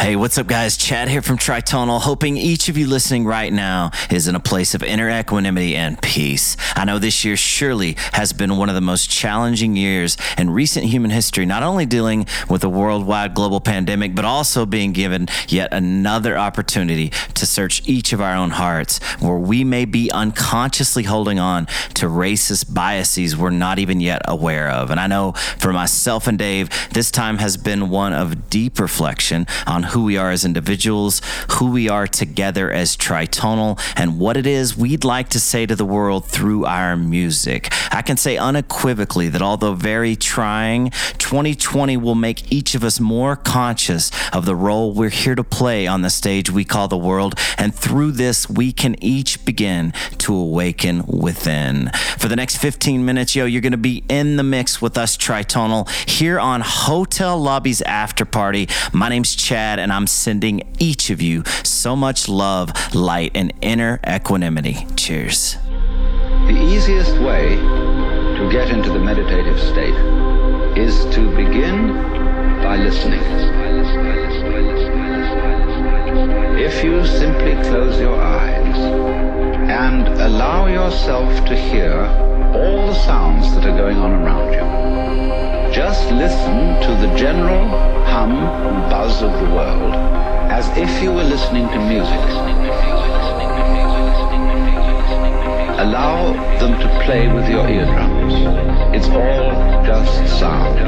Hey, 0.00 0.14
what's 0.14 0.38
up, 0.38 0.46
guys? 0.46 0.76
Chad 0.76 1.08
here 1.08 1.22
from 1.22 1.38
Tritonal, 1.38 2.00
hoping 2.00 2.36
each 2.36 2.68
of 2.68 2.78
you 2.78 2.86
listening 2.86 3.24
right 3.24 3.52
now 3.52 3.90
is 4.10 4.28
in 4.28 4.36
a 4.36 4.40
place 4.40 4.72
of 4.72 4.84
inner 4.84 5.10
equanimity 5.10 5.74
and 5.74 6.00
peace. 6.00 6.56
I 6.76 6.84
know 6.84 7.00
this 7.00 7.24
year 7.24 7.36
surely 7.36 7.96
has 8.12 8.32
been 8.32 8.56
one 8.56 8.68
of 8.68 8.76
the 8.76 8.80
most 8.80 9.10
challenging 9.10 9.74
years 9.74 10.16
in 10.38 10.50
recent 10.50 10.86
human 10.86 11.10
history, 11.10 11.46
not 11.46 11.64
only 11.64 11.84
dealing 11.84 12.26
with 12.48 12.62
a 12.62 12.68
worldwide 12.68 13.34
global 13.34 13.60
pandemic, 13.60 14.14
but 14.14 14.24
also 14.24 14.64
being 14.64 14.92
given 14.92 15.26
yet 15.48 15.74
another 15.74 16.38
opportunity 16.38 17.10
to 17.34 17.44
search 17.44 17.82
each 17.86 18.12
of 18.12 18.20
our 18.20 18.36
own 18.36 18.50
hearts, 18.50 19.02
where 19.20 19.36
we 19.36 19.64
may 19.64 19.84
be 19.84 20.12
unconsciously 20.12 21.02
holding 21.02 21.40
on 21.40 21.66
to 21.94 22.06
racist 22.06 22.72
biases 22.72 23.36
we're 23.36 23.50
not 23.50 23.80
even 23.80 24.00
yet 24.00 24.22
aware 24.26 24.70
of. 24.70 24.92
And 24.92 25.00
I 25.00 25.08
know 25.08 25.32
for 25.32 25.72
myself 25.72 26.28
and 26.28 26.38
Dave, 26.38 26.70
this 26.90 27.10
time 27.10 27.38
has 27.38 27.56
been 27.56 27.90
one 27.90 28.12
of 28.12 28.48
deep 28.48 28.78
reflection 28.78 29.44
on 29.66 29.87
who 29.90 30.04
we 30.04 30.16
are 30.16 30.30
as 30.30 30.44
individuals, 30.44 31.20
who 31.52 31.70
we 31.70 31.88
are 31.88 32.06
together 32.06 32.70
as 32.70 32.96
tritonal, 32.96 33.80
and 33.96 34.18
what 34.18 34.36
it 34.36 34.46
is 34.46 34.76
we'd 34.76 35.04
like 35.04 35.28
to 35.30 35.40
say 35.40 35.66
to 35.66 35.76
the 35.76 35.84
world 35.84 36.24
through 36.26 36.64
our 36.64 36.96
music. 36.96 37.72
I 37.90 38.02
can 38.02 38.16
say 38.16 38.36
unequivocally 38.36 39.28
that 39.28 39.42
although 39.42 39.74
very 39.74 40.16
trying, 40.16 40.90
2020 41.18 41.96
will 41.96 42.14
make 42.14 42.50
each 42.52 42.74
of 42.74 42.84
us 42.84 43.00
more 43.00 43.36
conscious 43.36 44.10
of 44.32 44.44
the 44.44 44.56
role 44.56 44.92
we're 44.92 45.08
here 45.08 45.34
to 45.34 45.44
play 45.44 45.86
on 45.86 46.02
the 46.02 46.10
stage 46.10 46.50
we 46.50 46.64
call 46.64 46.88
the 46.88 46.96
world, 46.96 47.34
and 47.56 47.74
through 47.74 48.12
this, 48.12 48.48
we 48.48 48.72
can 48.72 49.02
each 49.02 49.44
begin 49.44 49.92
to 50.18 50.34
awaken 50.34 51.04
within. 51.06 51.90
For 52.18 52.28
the 52.28 52.36
next 52.36 52.58
15 52.58 53.04
minutes, 53.04 53.34
yo, 53.34 53.44
you're 53.44 53.62
gonna 53.62 53.76
be 53.76 54.04
in 54.08 54.36
the 54.36 54.42
mix 54.42 54.80
with 54.80 54.98
us 54.98 55.16
tritonal 55.16 55.88
here 56.08 56.38
on 56.38 56.60
Hotel 56.60 57.38
Lobby's 57.38 57.82
After 57.82 58.24
Party. 58.24 58.68
My 58.92 59.08
name's 59.08 59.34
Chad, 59.34 59.77
and 59.78 59.92
I'm 59.92 60.06
sending 60.06 60.62
each 60.78 61.10
of 61.10 61.22
you 61.22 61.44
so 61.62 61.96
much 61.96 62.28
love, 62.28 62.72
light, 62.94 63.32
and 63.34 63.52
inner 63.60 64.00
equanimity. 64.06 64.86
Cheers. 64.96 65.56
The 66.46 66.56
easiest 66.56 67.18
way 67.18 67.56
to 67.56 68.48
get 68.50 68.70
into 68.70 68.90
the 68.90 69.00
meditative 69.00 69.60
state 69.60 69.94
is 70.78 71.04
to 71.14 71.34
begin 71.34 71.92
by 72.62 72.76
listening. 72.76 73.22
If 76.58 76.84
you 76.84 77.04
simply 77.06 77.52
close 77.68 77.98
your 77.98 78.20
eyes 78.20 78.76
and 78.76 80.08
allow 80.20 80.66
yourself 80.66 81.44
to 81.46 81.56
hear 81.56 81.94
all 82.54 82.86
the 82.86 82.94
sounds 82.94 83.54
that 83.54 83.64
are 83.64 83.76
going 83.76 83.96
on 83.98 84.12
around 84.12 84.52
you, 84.52 85.72
just 85.72 86.10
listen 86.12 86.80
to 86.82 87.06
the 87.06 87.14
general 87.16 87.97
hum 88.08 88.32
and 88.32 88.90
buzz 88.90 89.22
of 89.22 89.32
the 89.32 89.50
world 89.54 89.92
as 90.50 90.66
if 90.76 91.02
you 91.02 91.12
were 91.12 91.24
listening 91.24 91.68
to 91.68 91.78
music. 91.92 92.22
Allow 95.84 96.32
them 96.58 96.72
to 96.80 96.88
play 97.04 97.28
with 97.32 97.48
your 97.48 97.68
eardrums. 97.68 98.34
It's 98.96 99.08
all 99.08 99.50
just 99.84 100.40
sound. 100.40 100.78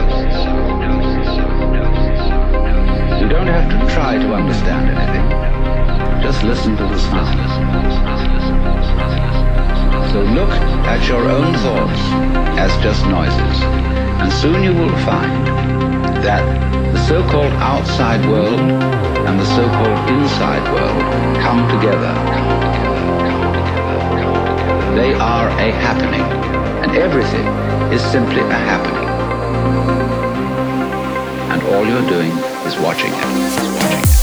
You 3.20 3.28
don't 3.28 3.46
have 3.46 3.68
to 3.70 3.94
try 3.94 4.18
to 4.18 4.28
understand 4.32 4.84
anything. 4.96 5.26
Just 6.22 6.42
listen 6.42 6.76
to 6.76 6.84
the 6.84 6.98
sound. 6.98 7.38
So 10.10 10.22
look 10.22 10.50
at 10.92 11.06
your 11.06 11.28
own 11.28 11.54
thoughts 11.64 12.02
as 12.58 12.72
just 12.82 13.06
noises, 13.06 13.56
and 14.20 14.32
soon 14.32 14.64
you 14.64 14.74
will 14.74 14.96
find 15.04 15.79
that 16.22 16.44
the 16.92 17.06
so-called 17.06 17.52
outside 17.54 18.24
world 18.28 18.60
and 18.60 19.40
the 19.40 19.44
so-called 19.56 20.10
inside 20.10 20.62
world 20.72 21.36
come 21.40 21.66
together. 21.68 22.12
They 24.94 25.14
are 25.14 25.48
a 25.48 25.70
happening, 25.72 26.26
and 26.82 26.96
everything 26.96 27.46
is 27.92 28.02
simply 28.02 28.40
a 28.40 28.60
happening. 28.70 29.08
And 31.52 31.62
all 31.74 31.86
you're 31.86 32.08
doing 32.08 32.32
is 32.66 32.76
watching 32.78 33.12
it. 33.12 34.00
This 34.02 34.19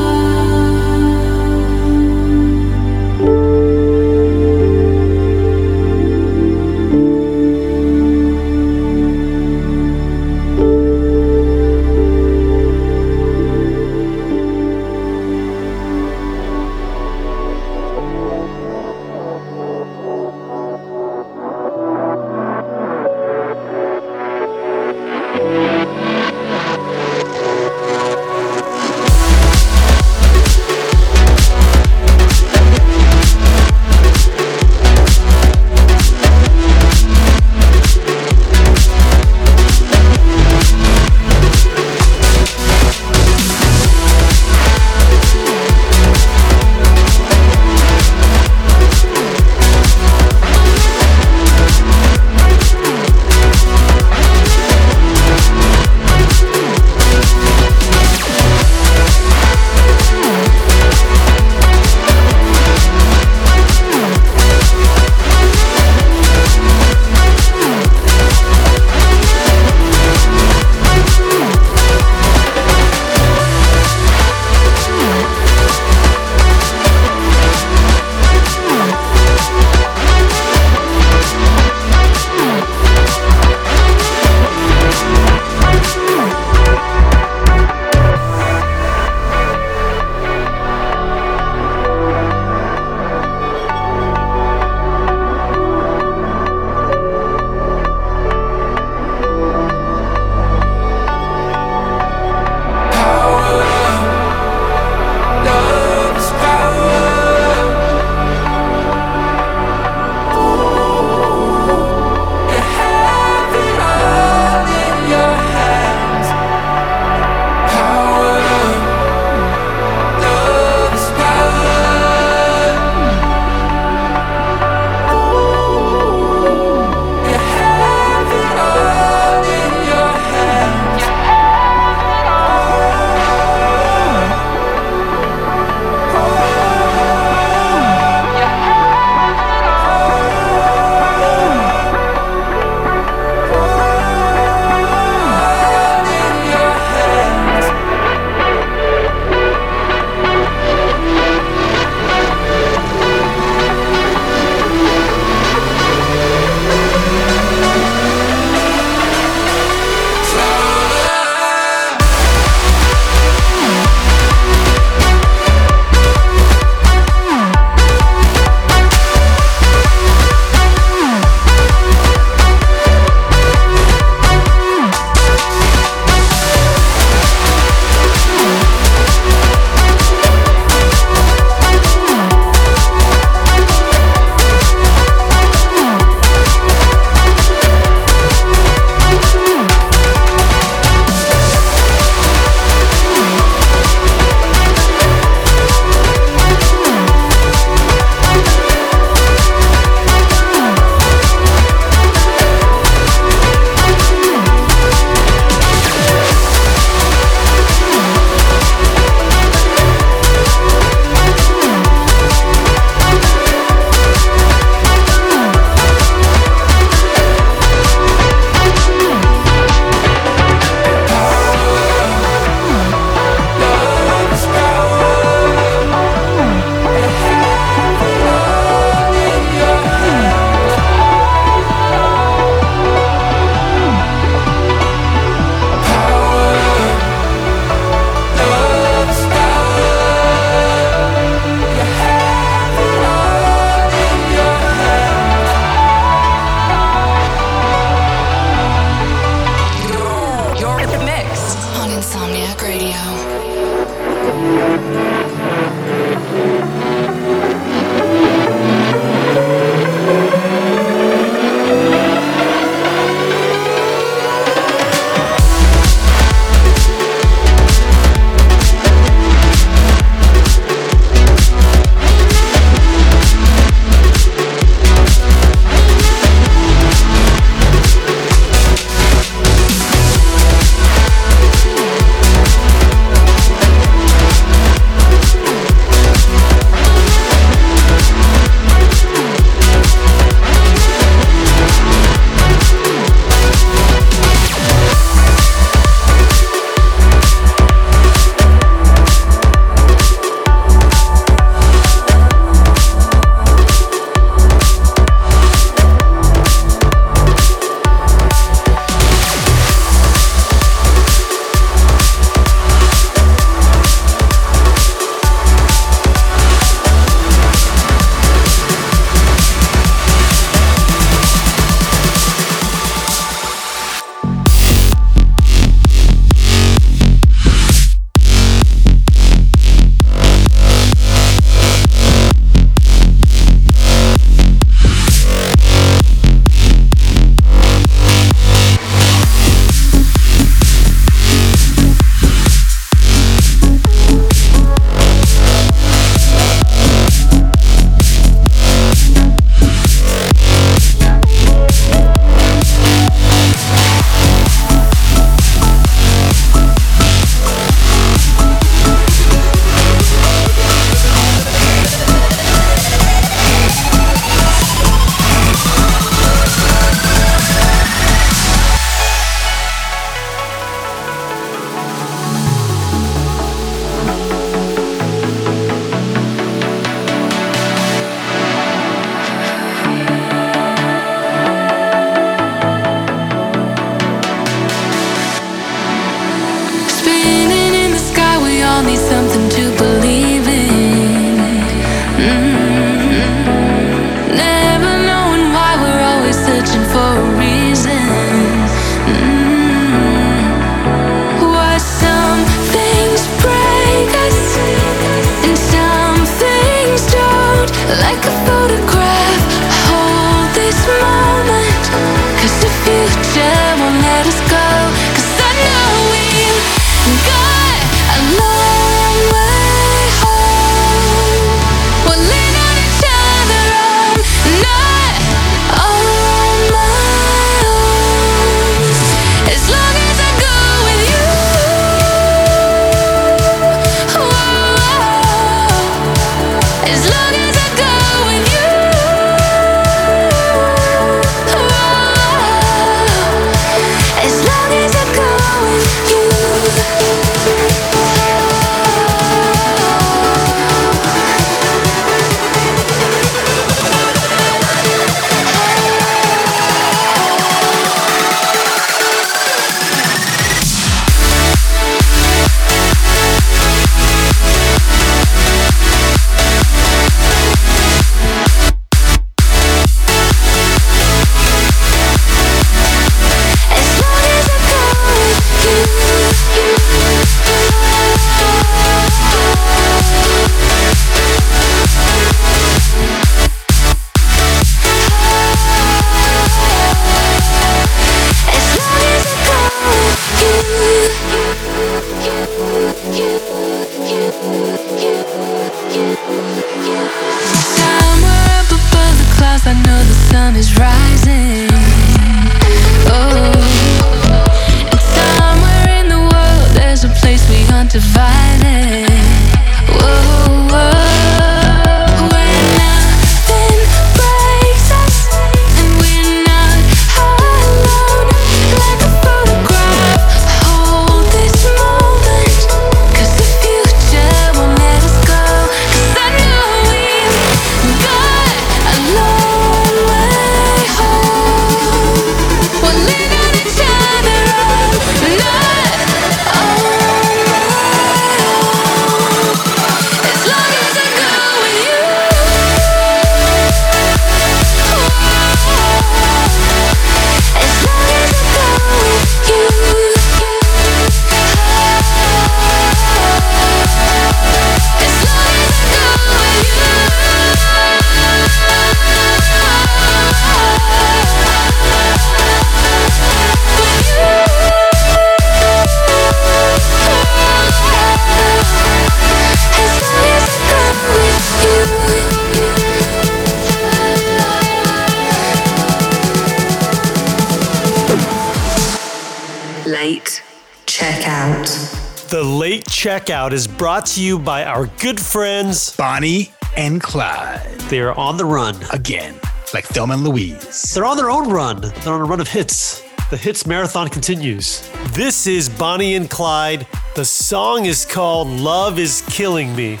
checkout 583.30 583.52
is 583.52 583.68
brought 583.68 584.06
to 584.06 584.20
you 584.20 584.36
by 584.40 584.64
our 584.64 584.86
good 584.98 585.20
friends 585.20 585.94
Bonnie 585.94 586.50
and 586.76 587.00
Clyde. 587.00 587.78
They 587.88 588.00
are 588.00 588.12
on 588.18 588.36
the 588.36 588.44
run 588.44 588.74
again, 588.92 589.36
like 589.72 589.84
Thelma 589.84 590.14
and 590.14 590.24
Louise. 590.24 590.92
They're 590.92 591.04
on 591.04 591.16
their 591.16 591.30
own 591.30 591.48
run. 591.48 591.80
They're 591.80 592.12
on 592.12 592.20
a 592.20 592.24
run 592.24 592.40
of 592.40 592.48
hits. 592.48 593.04
The 593.30 593.36
hits 593.36 593.66
marathon 593.66 594.08
continues. 594.08 594.88
This 595.12 595.46
is 595.46 595.68
Bonnie 595.68 596.16
and 596.16 596.28
Clyde. 596.28 596.88
The 597.14 597.24
song 597.24 597.84
is 597.84 598.04
called 598.04 598.48
Love 598.48 598.98
is 598.98 599.22
Killing 599.28 599.76
Me. 599.76 600.00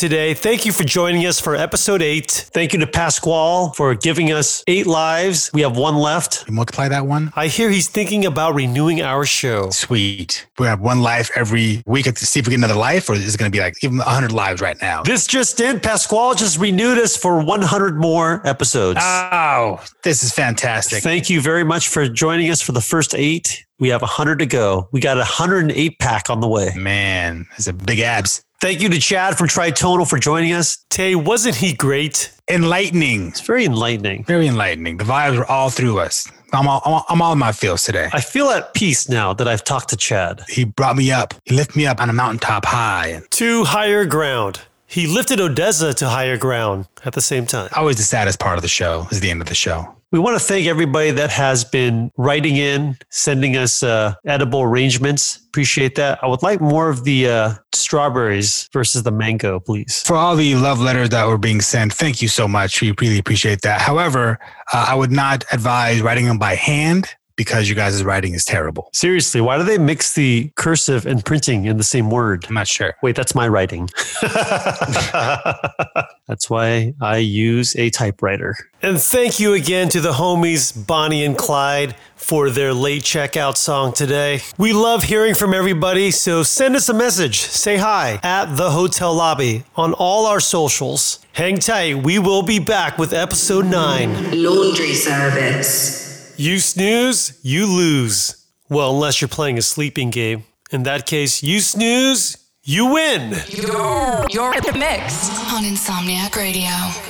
Today. 0.00 0.32
Thank 0.32 0.64
you 0.64 0.72
for 0.72 0.82
joining 0.82 1.26
us 1.26 1.38
for 1.38 1.54
episode 1.54 2.00
eight. 2.00 2.30
Thank 2.54 2.72
you 2.72 2.78
to 2.78 2.86
Pasquale 2.86 3.72
for 3.76 3.94
giving 3.94 4.32
us 4.32 4.64
eight 4.66 4.86
lives. 4.86 5.50
We 5.52 5.60
have 5.60 5.76
one 5.76 5.96
left. 5.96 6.48
You 6.48 6.54
multiply 6.54 6.88
that 6.88 7.06
one? 7.06 7.30
I 7.36 7.48
hear 7.48 7.68
he's 7.68 7.88
thinking 7.88 8.24
about 8.24 8.54
renewing 8.54 9.02
our 9.02 9.26
show. 9.26 9.68
Sweet. 9.68 10.46
We 10.58 10.66
have 10.66 10.80
one 10.80 11.02
life 11.02 11.30
every 11.36 11.82
week 11.84 12.06
to 12.06 12.26
see 12.26 12.40
if 12.40 12.46
we 12.46 12.52
get 12.52 12.60
another 12.60 12.76
life, 12.76 13.10
or 13.10 13.12
is 13.12 13.34
it 13.34 13.38
going 13.38 13.52
to 13.52 13.54
be 13.54 13.60
like 13.60 13.74
give 13.74 13.90
him 13.90 13.98
100 13.98 14.32
lives 14.32 14.62
right 14.62 14.80
now? 14.80 15.02
This 15.02 15.26
just 15.26 15.60
in, 15.60 15.80
Pasquale 15.80 16.34
just 16.34 16.58
renewed 16.58 16.96
us 16.96 17.14
for 17.14 17.44
100 17.44 17.98
more 17.98 18.40
episodes. 18.46 19.00
Oh, 19.02 19.84
this 20.02 20.22
is 20.22 20.32
fantastic. 20.32 21.02
Thank 21.02 21.28
you 21.28 21.42
very 21.42 21.62
much 21.62 21.88
for 21.88 22.08
joining 22.08 22.50
us 22.50 22.62
for 22.62 22.72
the 22.72 22.80
first 22.80 23.14
eight. 23.14 23.66
We 23.78 23.90
have 23.90 24.00
100 24.00 24.38
to 24.38 24.46
go. 24.46 24.88
We 24.92 25.00
got 25.00 25.18
a 25.18 25.20
108 25.20 25.98
pack 25.98 26.30
on 26.30 26.40
the 26.40 26.48
way. 26.48 26.70
Man, 26.74 27.46
it's 27.58 27.66
a 27.66 27.74
big 27.74 27.98
abs. 28.00 28.42
Thank 28.60 28.82
you 28.82 28.90
to 28.90 28.98
Chad 29.00 29.38
from 29.38 29.48
Tritonal 29.48 30.06
for 30.08 30.18
joining 30.18 30.52
us. 30.52 30.84
Tay, 30.90 31.14
wasn't 31.14 31.56
he 31.56 31.72
great? 31.72 32.30
Enlightening. 32.48 33.28
It's 33.28 33.40
very 33.40 33.64
enlightening. 33.64 34.24
Very 34.24 34.46
enlightening. 34.48 34.98
The 34.98 35.04
vibes 35.04 35.38
were 35.38 35.46
all 35.50 35.70
through 35.70 35.98
us. 36.00 36.30
I'm 36.52 36.68
all, 36.68 36.82
I'm 36.84 36.92
all- 36.92 37.06
I'm 37.08 37.22
all 37.22 37.32
in 37.32 37.38
my 37.38 37.52
feels 37.52 37.84
today. 37.84 38.10
I 38.12 38.20
feel 38.20 38.50
at 38.50 38.74
peace 38.74 39.08
now 39.08 39.32
that 39.34 39.48
I've 39.48 39.64
talked 39.64 39.88
to 39.90 39.96
Chad. 39.96 40.42
He 40.48 40.64
brought 40.64 40.96
me 40.96 41.10
up. 41.10 41.32
He 41.46 41.54
lifted 41.54 41.76
me 41.76 41.86
up 41.86 42.02
on 42.02 42.10
a 42.10 42.12
mountaintop 42.12 42.66
high. 42.66 43.22
To 43.30 43.64
higher 43.64 44.04
ground. 44.04 44.60
He 44.86 45.06
lifted 45.06 45.40
Odessa 45.40 45.94
to 45.94 46.08
higher 46.08 46.36
ground 46.36 46.86
at 47.04 47.14
the 47.14 47.20
same 47.22 47.46
time. 47.46 47.70
Always 47.74 47.96
the 47.96 48.02
saddest 48.02 48.40
part 48.40 48.56
of 48.58 48.62
the 48.62 48.68
show 48.68 49.06
is 49.10 49.20
the 49.20 49.30
end 49.30 49.40
of 49.40 49.48
the 49.48 49.54
show. 49.54 49.94
We 50.12 50.18
want 50.18 50.36
to 50.36 50.44
thank 50.44 50.66
everybody 50.66 51.12
that 51.12 51.30
has 51.30 51.62
been 51.62 52.10
writing 52.16 52.56
in, 52.56 52.98
sending 53.10 53.56
us 53.56 53.84
uh, 53.84 54.14
edible 54.26 54.60
arrangements. 54.62 55.36
Appreciate 55.46 55.94
that. 55.94 56.18
I 56.20 56.26
would 56.26 56.42
like 56.42 56.60
more 56.60 56.88
of 56.88 57.04
the 57.04 57.28
uh, 57.28 57.54
strawberries 57.72 58.68
versus 58.72 59.04
the 59.04 59.12
mango, 59.12 59.60
please. 59.60 60.02
For 60.02 60.16
all 60.16 60.34
the 60.34 60.56
love 60.56 60.80
letters 60.80 61.10
that 61.10 61.28
were 61.28 61.38
being 61.38 61.60
sent, 61.60 61.92
thank 61.92 62.20
you 62.20 62.26
so 62.26 62.48
much. 62.48 62.80
We 62.80 62.92
really 63.00 63.18
appreciate 63.18 63.62
that. 63.62 63.80
However, 63.80 64.40
uh, 64.72 64.86
I 64.88 64.96
would 64.96 65.12
not 65.12 65.44
advise 65.52 66.02
writing 66.02 66.24
them 66.24 66.38
by 66.38 66.56
hand 66.56 67.14
because 67.36 67.68
you 67.68 67.76
guys' 67.76 68.02
writing 68.02 68.34
is 68.34 68.44
terrible. 68.44 68.90
Seriously, 68.92 69.40
why 69.40 69.58
do 69.58 69.62
they 69.62 69.78
mix 69.78 70.14
the 70.14 70.50
cursive 70.56 71.06
and 71.06 71.24
printing 71.24 71.66
in 71.66 71.76
the 71.76 71.84
same 71.84 72.10
word? 72.10 72.46
I'm 72.48 72.54
not 72.54 72.66
sure. 72.66 72.96
Wait, 73.00 73.14
that's 73.14 73.36
my 73.36 73.46
writing. 73.46 73.88
that's 76.30 76.48
why 76.48 76.94
I 77.00 77.16
use 77.16 77.74
a 77.74 77.90
typewriter. 77.90 78.54
And 78.82 79.00
thank 79.00 79.40
you 79.40 79.52
again 79.52 79.88
to 79.88 80.00
the 80.00 80.12
homies 80.12 80.70
Bonnie 80.86 81.24
and 81.24 81.36
Clyde 81.36 81.96
for 82.14 82.50
their 82.50 82.72
late 82.72 83.02
checkout 83.02 83.56
song 83.56 83.92
today. 83.92 84.42
We 84.56 84.72
love 84.72 85.02
hearing 85.02 85.34
from 85.34 85.52
everybody, 85.52 86.12
so 86.12 86.44
send 86.44 86.76
us 86.76 86.88
a 86.88 86.94
message. 86.94 87.40
Say 87.40 87.78
hi 87.78 88.20
at 88.22 88.54
the 88.54 88.70
hotel 88.70 89.12
lobby 89.12 89.64
on 89.74 89.92
all 89.94 90.24
our 90.26 90.38
socials. 90.38 91.18
Hang 91.32 91.58
tight, 91.58 92.04
we 92.04 92.20
will 92.20 92.42
be 92.42 92.60
back 92.60 92.96
with 92.96 93.12
episode 93.12 93.66
9. 93.66 94.40
Laundry 94.40 94.94
service. 94.94 96.32
You 96.38 96.60
snooze, 96.60 97.40
you 97.42 97.66
lose. 97.66 98.46
Well, 98.68 98.94
unless 98.94 99.20
you're 99.20 99.26
playing 99.28 99.58
a 99.58 99.62
sleeping 99.62 100.10
game. 100.10 100.44
In 100.70 100.84
that 100.84 101.06
case, 101.06 101.42
you 101.42 101.58
snooze, 101.58 102.36
you 102.64 102.86
win. 102.92 103.34
You're, 103.48 104.26
you're 104.30 104.60
the 104.60 104.76
mix. 104.78 105.30
on 105.52 105.64
Insomniac 105.64 106.36
Radio. 106.36 107.09